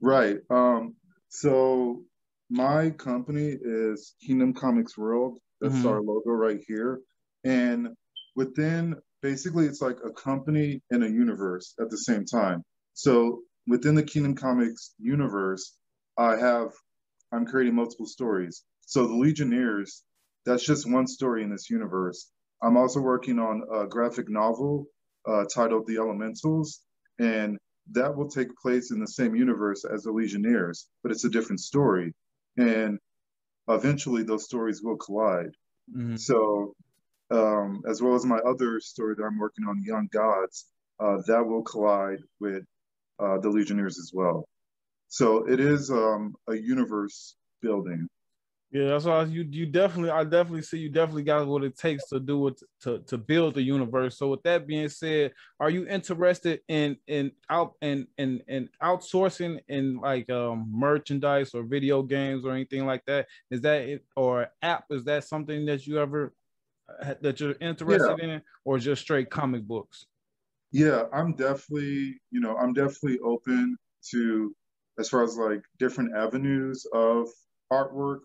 Right. 0.00 0.38
Um, 0.50 0.94
so 1.28 2.02
my 2.50 2.90
company 2.90 3.56
is 3.60 4.14
Kingdom 4.24 4.52
Comics 4.52 4.96
World. 4.96 5.38
That's 5.60 5.74
mm-hmm. 5.74 5.88
our 5.88 6.02
logo 6.02 6.30
right 6.30 6.60
here. 6.66 7.00
And 7.44 7.88
within 8.36 8.96
basically 9.22 9.66
it's 9.66 9.80
like 9.80 9.98
a 10.04 10.10
company 10.10 10.82
and 10.90 11.04
a 11.04 11.10
universe 11.10 11.74
at 11.80 11.90
the 11.90 11.98
same 11.98 12.24
time. 12.24 12.64
So 12.94 13.42
within 13.66 13.94
the 13.94 14.02
Kingdom 14.02 14.34
Comics 14.34 14.94
universe, 14.98 15.76
I 16.18 16.36
have 16.36 16.70
I'm 17.32 17.46
creating 17.46 17.74
multiple 17.74 18.06
stories. 18.06 18.62
So 18.86 19.06
the 19.06 19.14
Legionnaires, 19.14 20.02
that's 20.44 20.64
just 20.64 20.90
one 20.90 21.06
story 21.06 21.42
in 21.42 21.50
this 21.50 21.70
universe. 21.70 22.30
I'm 22.62 22.76
also 22.76 23.00
working 23.00 23.38
on 23.38 23.62
a 23.72 23.86
graphic 23.86 24.28
novel 24.28 24.86
uh, 25.26 25.44
titled 25.52 25.86
The 25.86 25.98
Elementals, 25.98 26.80
and 27.18 27.58
that 27.92 28.16
will 28.16 28.28
take 28.28 28.56
place 28.56 28.90
in 28.90 29.00
the 29.00 29.06
same 29.06 29.34
universe 29.34 29.84
as 29.84 30.02
the 30.02 30.12
Legionnaires, 30.12 30.88
but 31.02 31.10
it's 31.10 31.24
a 31.24 31.30
different 31.30 31.60
story. 31.60 32.14
And 32.56 32.98
eventually 33.68 34.22
those 34.22 34.44
stories 34.44 34.82
will 34.82 34.96
collide. 34.96 35.52
Mm-hmm. 35.90 36.16
So 36.16 36.74
um, 37.30 37.82
as 37.88 38.02
well 38.02 38.14
as 38.14 38.24
my 38.24 38.38
other 38.38 38.78
story 38.80 39.14
that 39.16 39.24
I'm 39.24 39.38
working 39.38 39.64
on, 39.66 39.82
Young 39.82 40.08
Gods, 40.12 40.66
uh, 41.00 41.18
that 41.26 41.44
will 41.44 41.62
collide 41.62 42.18
with 42.40 42.64
uh, 43.18 43.38
the 43.38 43.48
Legionnaires 43.48 43.98
as 43.98 44.12
well. 44.14 44.46
So 45.08 45.46
it 45.46 45.60
is 45.60 45.90
um, 45.90 46.34
a 46.48 46.54
universe 46.54 47.34
building. 47.60 48.08
Yeah, 48.72 48.88
that's 48.88 49.04
why 49.04 49.24
you 49.24 49.46
you 49.50 49.66
definitely 49.66 50.10
I 50.12 50.24
definitely 50.24 50.62
see 50.62 50.78
you 50.78 50.88
definitely 50.88 51.24
got 51.24 51.46
what 51.46 51.62
it 51.62 51.76
takes 51.76 52.08
to 52.08 52.18
do 52.18 52.48
it 52.48 52.58
to 52.80 53.00
to 53.00 53.18
build 53.18 53.54
the 53.54 53.62
universe. 53.62 54.16
So 54.16 54.28
with 54.28 54.42
that 54.44 54.66
being 54.66 54.88
said, 54.88 55.32
are 55.60 55.68
you 55.68 55.86
interested 55.86 56.60
in 56.68 56.96
in 57.06 57.32
out 57.50 57.74
in 57.82 58.06
in 58.16 58.40
in 58.48 58.70
outsourcing 58.82 59.60
in 59.68 60.00
like 60.00 60.30
um 60.30 60.70
merchandise 60.72 61.52
or 61.52 61.64
video 61.64 62.02
games 62.02 62.46
or 62.46 62.52
anything 62.52 62.86
like 62.86 63.04
that? 63.04 63.26
Is 63.50 63.60
that 63.60 63.82
it 63.82 64.06
or 64.16 64.48
app? 64.62 64.86
Is 64.88 65.04
that 65.04 65.24
something 65.24 65.66
that 65.66 65.86
you 65.86 65.98
ever 65.98 66.32
uh, 66.88 67.12
that 67.20 67.40
you're 67.40 67.56
interested 67.60 68.16
yeah. 68.22 68.36
in, 68.36 68.42
or 68.64 68.78
just 68.78 69.02
straight 69.02 69.28
comic 69.28 69.64
books? 69.64 70.06
Yeah, 70.70 71.02
I'm 71.12 71.34
definitely 71.34 72.18
you 72.30 72.40
know 72.40 72.56
I'm 72.56 72.72
definitely 72.72 73.18
open 73.18 73.76
to 74.12 74.56
as 74.98 75.10
far 75.10 75.24
as 75.24 75.36
like 75.36 75.60
different 75.78 76.16
avenues 76.16 76.86
of 76.94 77.28
artwork 77.70 78.20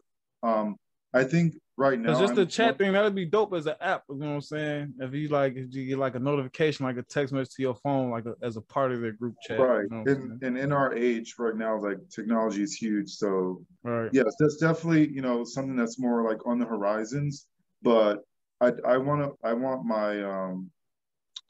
um, 0.47 0.75
I 1.13 1.23
think 1.23 1.55
right 1.77 1.99
now, 1.99 2.11
it's 2.11 2.19
just 2.19 2.31
I'm, 2.31 2.35
the 2.35 2.45
chat 2.45 2.77
thing 2.77 2.91
that'd 2.91 3.15
be 3.15 3.25
dope 3.25 3.53
as 3.53 3.65
an 3.65 3.75
app. 3.81 4.03
You 4.09 4.17
know 4.17 4.27
what 4.27 4.33
I'm 4.33 4.41
saying? 4.41 4.93
If 4.99 5.13
you 5.13 5.29
like, 5.29 5.55
if 5.55 5.73
you 5.73 5.85
get 5.85 5.97
like 5.97 6.15
a 6.15 6.19
notification, 6.19 6.85
like 6.85 6.97
a 6.97 7.03
text 7.03 7.33
message 7.33 7.55
to 7.55 7.61
your 7.61 7.75
phone, 7.75 8.09
like 8.09 8.25
a, 8.25 8.35
as 8.41 8.57
a 8.57 8.61
part 8.61 8.91
of 8.91 9.01
their 9.01 9.13
group 9.13 9.35
chat. 9.45 9.59
Right. 9.59 9.85
You 9.89 9.97
know 9.97 10.03
and, 10.11 10.43
and 10.43 10.57
in 10.57 10.71
our 10.71 10.93
age 10.93 11.35
right 11.39 11.55
now, 11.55 11.79
like 11.79 11.97
technology 12.09 12.63
is 12.63 12.73
huge. 12.73 13.09
So 13.11 13.63
right. 13.83 14.09
yes, 14.13 14.35
that's 14.39 14.57
definitely 14.57 15.09
you 15.09 15.21
know 15.21 15.43
something 15.43 15.75
that's 15.75 15.99
more 15.99 16.27
like 16.29 16.45
on 16.45 16.59
the 16.59 16.65
horizons. 16.65 17.47
But 17.81 18.19
I 18.61 18.73
I 18.85 18.97
want 18.97 19.23
to 19.23 19.47
I 19.47 19.53
want 19.53 19.85
my 19.85 20.23
um 20.23 20.69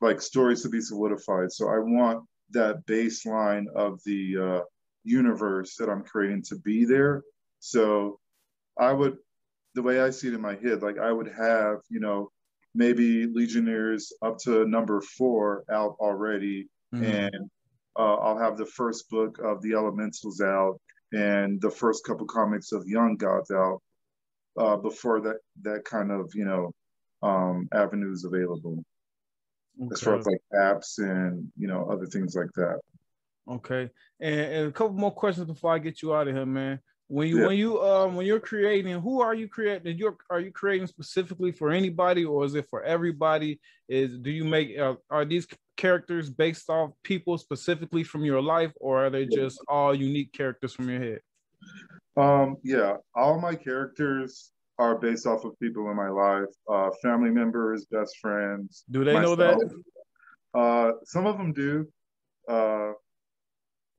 like 0.01 0.21
stories 0.21 0.61
to 0.63 0.69
be 0.69 0.81
solidified. 0.81 1.51
So 1.51 1.67
I 1.67 1.79
want 1.79 2.23
that 2.51 2.85
baseline 2.85 3.65
of 3.75 3.99
the 4.05 4.37
uh, 4.37 4.61
universe 5.03 5.75
that 5.77 5.89
I'm 5.89 6.03
creating 6.03 6.43
to 6.43 6.55
be 6.57 6.85
there. 6.85 7.23
So 7.59 8.19
I 8.79 8.93
would, 8.93 9.17
the 9.75 9.81
way 9.81 10.01
I 10.01 10.09
see 10.09 10.27
it 10.27 10.33
in 10.33 10.41
my 10.41 10.55
head, 10.55 10.81
like 10.81 10.97
I 10.97 11.11
would 11.11 11.31
have, 11.37 11.77
you 11.89 11.99
know, 11.99 12.31
maybe 12.73 13.25
Legionnaires 13.25 14.13
up 14.21 14.37
to 14.39 14.67
number 14.67 15.01
four 15.01 15.63
out 15.71 15.95
already, 15.99 16.69
mm-hmm. 16.93 17.03
and 17.03 17.49
uh, 17.97 18.15
I'll 18.15 18.37
have 18.37 18.57
the 18.57 18.65
first 18.65 19.09
book 19.09 19.39
of 19.43 19.61
the 19.61 19.73
Elementals 19.73 20.41
out 20.41 20.79
and 21.13 21.59
the 21.61 21.71
first 21.71 22.05
couple 22.05 22.25
comics 22.27 22.71
of 22.71 22.87
Young 22.87 23.15
Gods 23.15 23.51
out 23.51 23.81
uh, 24.57 24.75
before 24.75 25.21
that 25.21 25.37
that 25.61 25.85
kind 25.85 26.11
of 26.11 26.31
you 26.35 26.45
know 26.45 26.71
um, 27.23 27.67
avenues 27.73 28.25
available. 28.25 28.83
Okay. 29.79 29.93
As 29.93 30.01
far 30.01 30.17
as 30.17 30.25
like 30.25 30.41
apps 30.55 30.97
and 30.97 31.51
you 31.57 31.67
know 31.67 31.87
other 31.91 32.05
things 32.05 32.35
like 32.35 32.51
that. 32.55 32.79
Okay, 33.49 33.89
and, 34.19 34.39
and 34.39 34.67
a 34.67 34.71
couple 34.71 34.97
more 34.97 35.11
questions 35.11 35.47
before 35.47 35.73
I 35.73 35.79
get 35.79 36.01
you 36.01 36.13
out 36.13 36.27
of 36.27 36.35
here, 36.35 36.45
man. 36.45 36.79
When 37.09 37.29
you 37.29 37.39
yeah. 37.39 37.47
when 37.47 37.57
you 37.57 37.81
um 37.81 38.15
when 38.15 38.25
you're 38.25 38.39
creating, 38.39 38.99
who 38.99 39.21
are 39.21 39.33
you 39.33 39.47
creating? 39.47 39.97
You 39.97 40.17
are 40.29 40.41
you 40.41 40.51
creating 40.51 40.87
specifically 40.87 41.51
for 41.51 41.71
anybody, 41.71 42.25
or 42.25 42.43
is 42.43 42.55
it 42.55 42.67
for 42.69 42.83
everybody? 42.83 43.61
Is 43.87 44.17
do 44.17 44.29
you 44.29 44.43
make 44.43 44.77
uh, 44.77 44.95
are 45.09 45.23
these 45.23 45.47
characters 45.77 46.29
based 46.29 46.69
off 46.69 46.91
people 47.03 47.37
specifically 47.37 48.03
from 48.03 48.25
your 48.25 48.41
life, 48.41 48.73
or 48.81 49.05
are 49.05 49.09
they 49.09 49.25
just 49.25 49.59
all 49.69 49.95
unique 49.95 50.33
characters 50.33 50.73
from 50.73 50.89
your 50.89 50.99
head? 50.99 51.19
Um, 52.17 52.57
yeah, 52.63 52.97
all 53.15 53.39
my 53.39 53.55
characters 53.55 54.51
are 54.77 54.97
based 54.97 55.25
off 55.25 55.45
of 55.45 55.57
people 55.59 55.89
in 55.89 55.95
my 55.95 56.09
life, 56.09 56.49
uh, 56.69 56.89
family 57.01 57.29
members, 57.29 57.85
best 57.85 58.17
friends. 58.17 58.83
Do 58.91 59.05
they 59.05 59.13
myself. 59.13 59.39
know 59.39 59.45
that? 59.45 59.83
Uh, 60.53 60.91
some 61.05 61.25
of 61.25 61.37
them 61.37 61.53
do, 61.53 61.87
uh, 62.49 62.91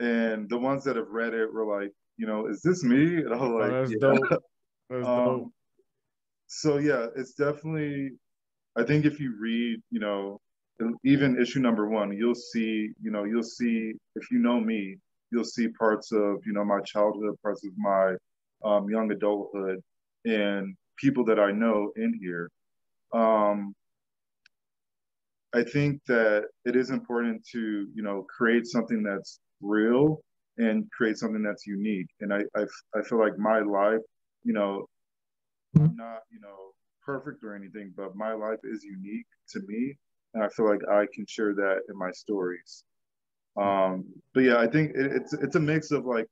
and 0.00 0.48
the 0.48 0.58
ones 0.58 0.84
that 0.84 0.96
have 0.96 1.08
read 1.08 1.32
it 1.32 1.52
were 1.52 1.64
like, 1.64 1.92
you 2.18 2.26
know, 2.26 2.48
is 2.48 2.60
this 2.60 2.84
me? 2.84 3.16
And 3.24 3.32
I 3.32 3.36
was 3.36 3.42
oh, 3.42 3.56
like, 3.56 3.70
oh, 3.70 3.80
that's 3.80 3.90
yeah. 3.92 3.98
dope. 4.00 4.42
That's 4.90 5.06
um, 5.08 5.24
dope. 5.24 5.52
So 6.48 6.78
yeah, 6.78 7.06
it's 7.16 7.32
definitely. 7.32 8.10
I 8.76 8.84
think 8.84 9.06
if 9.06 9.18
you 9.18 9.34
read, 9.40 9.80
you 9.90 10.00
know, 10.00 10.40
even 11.04 11.40
issue 11.40 11.60
number 11.60 11.88
one, 11.88 12.16
you'll 12.16 12.34
see, 12.34 12.90
you 13.02 13.10
know, 13.10 13.24
you'll 13.24 13.42
see 13.42 13.92
if 14.14 14.30
you 14.30 14.38
know 14.38 14.60
me, 14.60 14.98
you'll 15.32 15.44
see 15.44 15.68
parts 15.68 16.12
of, 16.12 16.36
you 16.46 16.52
know, 16.52 16.64
my 16.64 16.80
childhood, 16.82 17.34
parts 17.42 17.64
of 17.64 17.72
my 17.76 18.14
um, 18.64 18.88
young 18.88 19.10
adulthood, 19.10 19.80
and 20.24 20.76
people 20.96 21.24
that 21.24 21.40
I 21.40 21.50
know 21.50 21.90
in 21.96 22.18
here. 22.20 22.50
Um, 23.12 23.74
I 25.54 25.64
think 25.64 26.02
that 26.06 26.44
it 26.64 26.76
is 26.76 26.90
important 26.90 27.44
to, 27.52 27.88
you 27.92 28.02
know, 28.02 28.24
create 28.28 28.66
something 28.66 29.02
that's 29.02 29.40
real 29.60 30.20
and 30.58 30.90
create 30.90 31.16
something 31.16 31.42
that's 31.42 31.66
unique. 31.66 32.08
And 32.20 32.32
I, 32.32 32.40
I, 32.56 32.64
I 32.94 33.02
feel 33.02 33.18
like 33.18 33.38
my 33.38 33.60
life, 33.60 34.00
you 34.44 34.52
know, 34.52 34.86
I'm 35.76 35.96
not, 35.96 36.22
you 36.30 36.40
know, 36.40 36.72
perfect 37.04 37.44
or 37.44 37.54
anything, 37.54 37.92
but 37.96 38.14
my 38.16 38.32
life 38.32 38.58
is 38.64 38.84
unique 38.84 39.26
to 39.50 39.60
me. 39.66 39.96
And 40.34 40.42
I 40.44 40.48
feel 40.48 40.68
like 40.68 40.80
I 40.90 41.06
can 41.14 41.24
share 41.26 41.54
that 41.54 41.80
in 41.88 41.96
my 41.96 42.10
stories. 42.10 42.84
Um, 43.56 44.04
but 44.34 44.40
yeah, 44.40 44.58
I 44.58 44.66
think 44.66 44.92
it, 44.94 45.10
it's 45.12 45.32
it's 45.32 45.56
a 45.56 45.60
mix 45.60 45.90
of 45.90 46.04
like 46.04 46.26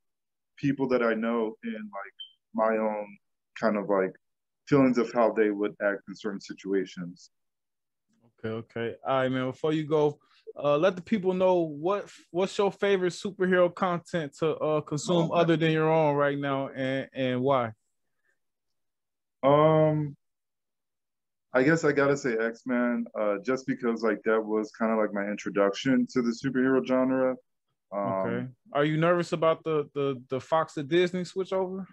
people 0.57 0.87
that 0.89 1.01
I 1.01 1.13
know 1.13 1.55
and 1.63 1.73
like 1.73 2.13
my 2.53 2.77
own 2.77 3.17
kind 3.59 3.77
of 3.77 3.89
like 3.89 4.13
feelings 4.67 4.97
of 4.97 5.11
how 5.13 5.31
they 5.31 5.49
would 5.49 5.75
act 5.81 6.01
in 6.07 6.15
certain 6.15 6.39
situations. 6.39 7.31
Okay, 8.39 8.49
okay. 8.49 8.95
All 9.05 9.21
right, 9.21 9.29
man. 9.29 9.47
Before 9.47 9.73
you 9.73 9.85
go, 9.85 10.19
uh, 10.61 10.77
let 10.77 10.95
the 10.95 11.01
people 11.01 11.33
know 11.33 11.59
what 11.59 12.09
what's 12.31 12.57
your 12.57 12.71
favorite 12.71 13.13
superhero 13.13 13.73
content 13.73 14.35
to 14.39 14.55
uh, 14.55 14.81
consume 14.81 15.31
other 15.31 15.55
than 15.55 15.71
your 15.71 15.91
own 15.91 16.15
right 16.15 16.37
now, 16.37 16.69
and 16.69 17.07
and 17.13 17.41
why. 17.41 17.71
Um, 19.43 20.15
I 21.53 21.63
guess 21.63 21.83
I 21.83 21.91
gotta 21.91 22.17
say 22.17 22.35
X 22.37 22.63
Men, 22.65 23.05
uh, 23.19 23.35
just 23.43 23.67
because 23.67 24.01
like 24.03 24.21
that 24.23 24.43
was 24.43 24.71
kind 24.71 24.91
of 24.91 24.97
like 24.97 25.13
my 25.13 25.29
introduction 25.29 26.07
to 26.11 26.21
the 26.21 26.29
superhero 26.31 26.85
genre. 26.85 27.35
Um, 27.91 28.01
okay. 28.01 28.47
Are 28.73 28.85
you 28.85 28.97
nervous 28.97 29.33
about 29.33 29.63
the 29.63 29.89
the 29.93 30.21
the 30.29 30.39
Fox 30.39 30.73
to 30.73 30.83
Disney 30.83 31.23
switch 31.23 31.53
over? 31.53 31.87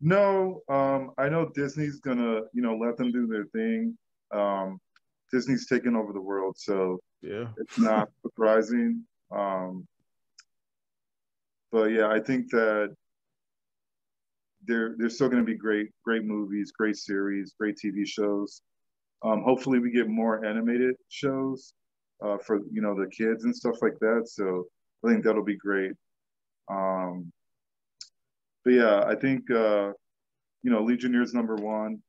No, 0.00 0.62
um, 0.68 1.12
I 1.18 1.28
know 1.28 1.50
Disney's 1.54 2.00
gonna 2.00 2.40
you 2.52 2.62
know 2.62 2.76
let 2.76 2.96
them 2.96 3.12
do 3.12 3.26
their 3.26 3.44
thing. 3.46 3.96
Um, 4.34 4.80
Disney's 5.32 5.66
taken 5.66 5.96
over 5.96 6.12
the 6.12 6.20
world, 6.20 6.56
so 6.58 7.00
yeah, 7.22 7.48
it's 7.56 7.78
not 7.78 8.08
surprising. 8.22 9.02
Um, 9.30 9.86
but 11.72 11.86
yeah, 11.86 12.08
I 12.08 12.20
think 12.20 12.50
that 12.50 12.94
there 14.64 14.94
there's 14.98 15.14
still 15.14 15.28
going 15.28 15.44
to 15.44 15.46
be 15.46 15.56
great 15.56 15.90
great 16.04 16.24
movies, 16.24 16.72
great 16.72 16.96
series, 16.96 17.54
great 17.58 17.76
TV 17.76 18.06
shows. 18.06 18.62
Um, 19.22 19.42
hopefully, 19.42 19.78
we 19.78 19.90
get 19.90 20.08
more 20.08 20.44
animated 20.44 20.96
shows 21.08 21.74
uh, 22.22 22.38
for 22.38 22.60
you 22.70 22.82
know 22.82 22.94
the 22.94 23.08
kids 23.08 23.44
and 23.44 23.54
stuff 23.54 23.76
like 23.82 23.98
that. 24.00 24.24
So 24.26 24.66
I 25.04 25.08
think 25.10 25.24
that'll 25.24 25.44
be 25.44 25.56
great. 25.56 25.92
Um, 26.70 27.32
but 28.64 28.72
yeah, 28.72 29.04
I 29.06 29.14
think 29.14 29.50
uh, 29.50 29.92
you 30.62 30.70
know 30.70 30.82
Legionnaires 30.82 31.34
number 31.34 31.56
one 31.56 32.02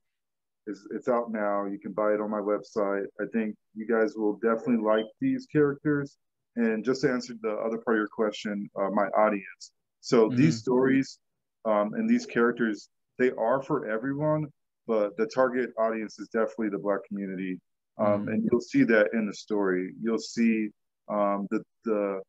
it's, 0.68 0.88
it's 0.92 1.08
out 1.08 1.32
now. 1.32 1.66
You 1.66 1.80
can 1.80 1.94
buy 1.94 2.14
it 2.14 2.22
on 2.22 2.30
my 2.30 2.40
website. 2.40 3.06
I 3.20 3.26
think 3.34 3.56
you 3.74 3.88
guys 3.88 4.14
will 4.16 4.34
definitely 4.34 4.84
like 4.84 5.06
these 5.20 5.48
characters. 5.52 6.18
And 6.56 6.84
just 6.84 7.02
to 7.02 7.12
answer 7.12 7.34
the 7.42 7.54
other 7.54 7.78
part 7.78 7.98
of 7.98 8.02
your 8.02 8.08
question, 8.08 8.70
uh, 8.80 8.90
my 8.90 9.08
audience. 9.08 9.72
So 10.02 10.28
mm-hmm. 10.28 10.38
these 10.38 10.60
stories 10.60 11.20
um, 11.66 11.94
and 11.94 12.10
these 12.10 12.26
characters, 12.26 12.90
they 13.20 13.32
are 13.32 13.62
for 13.62 13.90
everyone, 13.90 14.48
but 14.88 15.18
the 15.18 15.28
target 15.28 15.72
audience 15.78 16.20
is 16.20 16.28
definitely 16.30 16.70
the 16.70 16.80
Black 16.80 17.00
community. 17.08 17.60
Um, 18.00 18.06
mm-hmm. 18.06 18.28
And 18.30 18.50
you'll 18.52 18.62
see 18.62 18.84
that 18.84 19.08
in 19.14 19.28
the 19.28 19.34
story. 19.34 19.94
You'll 20.02 20.20
see 20.20 20.70
um, 21.10 21.48
the 21.50 21.64
the 21.86 22.22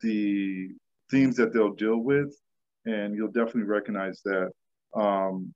the 0.00 0.68
themes 1.10 1.36
that 1.36 1.52
they'll 1.52 1.74
deal 1.74 1.98
with, 1.98 2.34
and 2.86 3.14
you'll 3.14 3.28
definitely 3.28 3.62
recognize 3.62 4.20
that. 4.24 4.50
Um, 4.94 5.54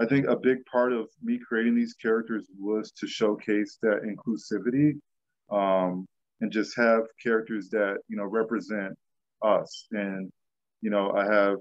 I 0.00 0.06
think 0.06 0.26
a 0.26 0.36
big 0.36 0.64
part 0.66 0.92
of 0.92 1.08
me 1.22 1.38
creating 1.38 1.74
these 1.74 1.94
characters 1.94 2.46
was 2.58 2.92
to 2.92 3.06
showcase 3.06 3.78
that 3.82 4.02
inclusivity 4.02 4.98
um, 5.50 6.06
and 6.40 6.52
just 6.52 6.76
have 6.76 7.02
characters 7.22 7.68
that 7.70 7.98
you 8.08 8.16
know 8.16 8.24
represent 8.24 8.96
us. 9.42 9.86
And 9.90 10.30
you 10.80 10.90
know, 10.90 11.12
I 11.12 11.24
have 11.24 11.56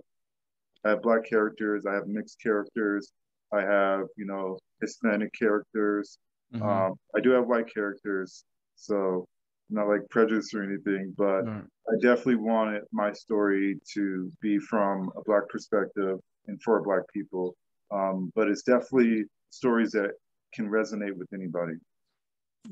I 0.85 0.89
have 0.89 1.01
black 1.01 1.27
characters, 1.27 1.85
I 1.85 1.93
have 1.93 2.07
mixed 2.07 2.41
characters, 2.41 3.11
I 3.51 3.61
have 3.61 4.05
you 4.17 4.25
know 4.25 4.57
Hispanic 4.81 5.33
characters. 5.33 6.17
Mm-hmm. 6.53 6.63
Um, 6.63 6.93
I 7.15 7.19
do 7.19 7.31
have 7.31 7.47
white 7.47 7.73
characters, 7.73 8.45
so 8.75 9.25
not 9.69 9.87
like 9.87 10.01
prejudice 10.09 10.53
or 10.53 10.63
anything, 10.63 11.13
but 11.17 11.43
mm. 11.43 11.65
I 11.89 11.93
definitely 12.01 12.35
wanted 12.35 12.83
my 12.91 13.11
story 13.11 13.77
to 13.93 14.31
be 14.41 14.59
from 14.59 15.11
a 15.17 15.21
black 15.25 15.49
perspective 15.49 16.19
and 16.47 16.61
for 16.61 16.81
black 16.81 17.01
people. 17.13 17.55
Um, 17.91 18.31
but 18.35 18.47
it's 18.47 18.63
definitely 18.63 19.25
stories 19.49 19.91
that 19.91 20.11
can 20.53 20.69
resonate 20.69 21.13
with 21.13 21.27
anybody. 21.33 21.73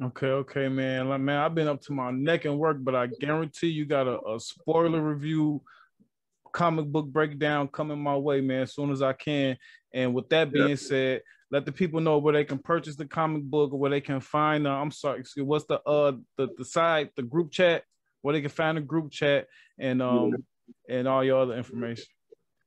Okay, 0.02 0.28
okay, 0.28 0.68
man. 0.68 1.10
Like, 1.10 1.22
man, 1.22 1.38
I've 1.38 1.56
been 1.56 1.68
up 1.68 1.82
to 1.84 1.94
my 1.94 2.12
neck 2.12 2.46
in 2.46 2.58
work, 2.58 2.78
but 2.82 2.96
I 2.96 3.08
guarantee 3.08 3.68
you 3.68 3.86
got 3.86 4.08
a, 4.08 4.20
a 4.28 4.40
spoiler 4.40 5.02
review 5.02 5.62
comic 6.52 6.86
book 6.86 7.08
breakdown 7.08 7.68
coming 7.68 8.00
my 8.00 8.16
way, 8.16 8.42
man, 8.42 8.64
as 8.64 8.74
soon 8.74 8.92
as 8.92 9.02
I 9.02 9.14
can. 9.14 9.58
And 9.94 10.14
with 10.14 10.30
that 10.30 10.52
being 10.52 10.70
yeah. 10.70 10.76
said, 10.76 11.22
let 11.52 11.66
the 11.66 11.72
people 11.72 12.02
know 12.02 12.18
where 12.18 12.34
they 12.34 12.44
can 12.44 12.58
purchase 12.58 12.96
the 12.96 13.06
comic 13.06 13.44
book 13.44 13.72
or 13.72 13.80
where 13.80 13.92
they 13.92 14.02
can 14.02 14.20
find. 14.20 14.68
Uh, 14.68 14.72
I'm 14.72 14.92
sorry, 14.92 15.20
excuse, 15.20 15.46
what's 15.46 15.66
the 15.66 15.82
uh 15.84 16.14
the 16.38 16.50
the 16.58 16.66
site, 16.66 17.16
the 17.16 17.24
group 17.24 17.52
chat, 17.52 17.84
where 18.22 18.34
they 18.34 18.42
can 18.42 18.50
find 18.50 18.78
the 18.78 18.82
group 18.82 19.12
chat 19.12 19.48
and 19.78 20.02
um 20.02 20.34
and 20.90 21.08
all 21.08 21.24
your 21.24 21.40
other 21.40 21.56
information. 21.56 22.06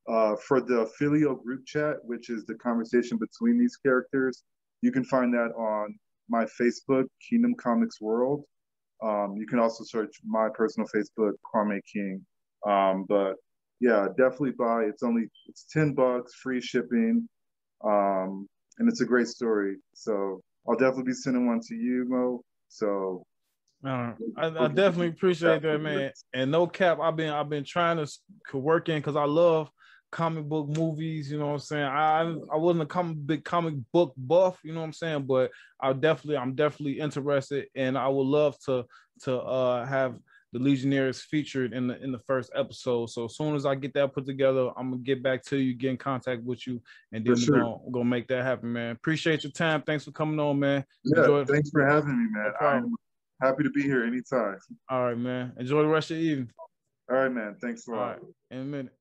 Uh, 0.07 0.35
for 0.47 0.59
the 0.59 0.91
Filio 0.97 1.35
group 1.35 1.63
chat, 1.65 1.97
which 2.03 2.31
is 2.31 2.43
the 2.45 2.55
conversation 2.55 3.19
between 3.19 3.59
these 3.59 3.77
characters, 3.77 4.41
you 4.81 4.91
can 4.91 5.03
find 5.03 5.31
that 5.31 5.51
on 5.55 5.93
my 6.27 6.43
Facebook, 6.59 7.05
Kingdom 7.29 7.53
Comics 7.55 8.01
World. 8.01 8.43
Um, 9.03 9.35
you 9.37 9.45
can 9.45 9.59
also 9.59 9.83
search 9.83 10.15
my 10.25 10.49
personal 10.53 10.89
Facebook, 10.93 11.33
Kwame 11.53 11.79
King. 11.91 12.25
Um, 12.67 13.05
but 13.07 13.35
yeah, 13.81 14.07
definitely 14.15 14.51
buy. 14.51 14.83
It's 14.83 15.03
only 15.03 15.27
it's 15.47 15.65
ten 15.65 15.93
bucks, 15.93 16.35
free 16.35 16.61
shipping, 16.61 17.27
um, 17.83 18.47
and 18.77 18.87
it's 18.87 19.01
a 19.01 19.05
great 19.05 19.27
story. 19.27 19.77
So 19.93 20.41
I'll 20.69 20.75
definitely 20.75 21.05
be 21.05 21.13
sending 21.13 21.47
one 21.47 21.59
to 21.67 21.75
you, 21.75 22.05
Mo. 22.07 22.43
So 22.69 23.25
uh, 23.83 24.13
I, 24.37 24.45
I, 24.45 24.67
definitely 24.67 25.07
appreciate 25.07 25.63
that, 25.63 25.81
man. 25.81 26.11
And 26.33 26.51
no 26.51 26.67
cap, 26.67 26.99
I've 27.01 27.15
been 27.15 27.31
I've 27.31 27.49
been 27.49 27.63
trying 27.63 27.97
to 27.97 28.57
work 28.57 28.87
in 28.87 28.99
because 28.99 29.15
I 29.15 29.25
love 29.25 29.71
comic 30.11 30.45
book 30.45 30.67
movies. 30.67 31.31
You 31.31 31.39
know 31.39 31.47
what 31.47 31.53
I'm 31.53 31.59
saying? 31.59 31.83
I 31.83 32.21
I 32.53 32.57
wasn't 32.57 32.83
a 32.83 32.85
comic 32.85 33.17
big 33.25 33.43
comic 33.43 33.73
book 33.91 34.13
buff. 34.15 34.59
You 34.63 34.73
know 34.73 34.81
what 34.81 34.85
I'm 34.85 34.93
saying? 34.93 35.23
But 35.25 35.49
I 35.79 35.93
definitely 35.93 36.37
I'm 36.37 36.53
definitely 36.53 36.99
interested, 36.99 37.65
and 37.75 37.97
I 37.97 38.07
would 38.07 38.27
love 38.27 38.55
to 38.65 38.85
to 39.23 39.37
uh, 39.39 39.85
have 39.87 40.19
the 40.53 40.59
Legionnaires 40.59 41.21
featured 41.21 41.73
in 41.73 41.87
the 41.87 42.01
in 42.03 42.11
the 42.11 42.19
first 42.19 42.51
episode. 42.55 43.09
So 43.09 43.25
as 43.25 43.35
soon 43.35 43.55
as 43.55 43.65
I 43.65 43.75
get 43.75 43.93
that 43.93 44.13
put 44.13 44.25
together, 44.25 44.69
I'm 44.77 44.91
gonna 44.91 45.01
get 45.01 45.23
back 45.23 45.43
to 45.45 45.57
you, 45.57 45.73
get 45.73 45.91
in 45.91 45.97
contact 45.97 46.43
with 46.43 46.67
you, 46.67 46.81
and 47.11 47.25
then 47.25 47.37
sure. 47.37 47.55
we're, 47.55 47.61
gonna, 47.61 47.77
we're, 47.83 47.91
gonna, 47.91 48.05
make 48.05 48.27
that 48.27 48.43
happen, 48.43 48.73
man. 48.73 48.91
Appreciate 48.91 49.43
your 49.43 49.51
time. 49.51 49.81
Thanks 49.83 50.05
for 50.05 50.11
coming 50.11 50.39
on, 50.39 50.59
man. 50.59 50.83
Yeah, 51.03 51.21
Enjoy. 51.21 51.45
thanks 51.45 51.69
for 51.69 51.85
having 51.85 52.17
me, 52.17 52.29
man. 52.31 52.51
No 52.59 52.67
I'm 52.67 52.95
happy 53.41 53.63
to 53.63 53.69
be 53.69 53.83
here 53.83 54.03
anytime. 54.03 54.57
All 54.89 55.05
right, 55.05 55.17
man. 55.17 55.53
Enjoy 55.57 55.81
the 55.81 55.87
rest 55.87 56.11
of 56.11 56.17
your 56.17 56.31
evening. 56.31 56.51
All 57.09 57.17
right, 57.17 57.31
man. 57.31 57.55
Thanks 57.61 57.87
a 57.87 57.91
lot. 57.91 58.19
In 58.49 58.59
a 58.59 58.63
minute. 58.63 58.93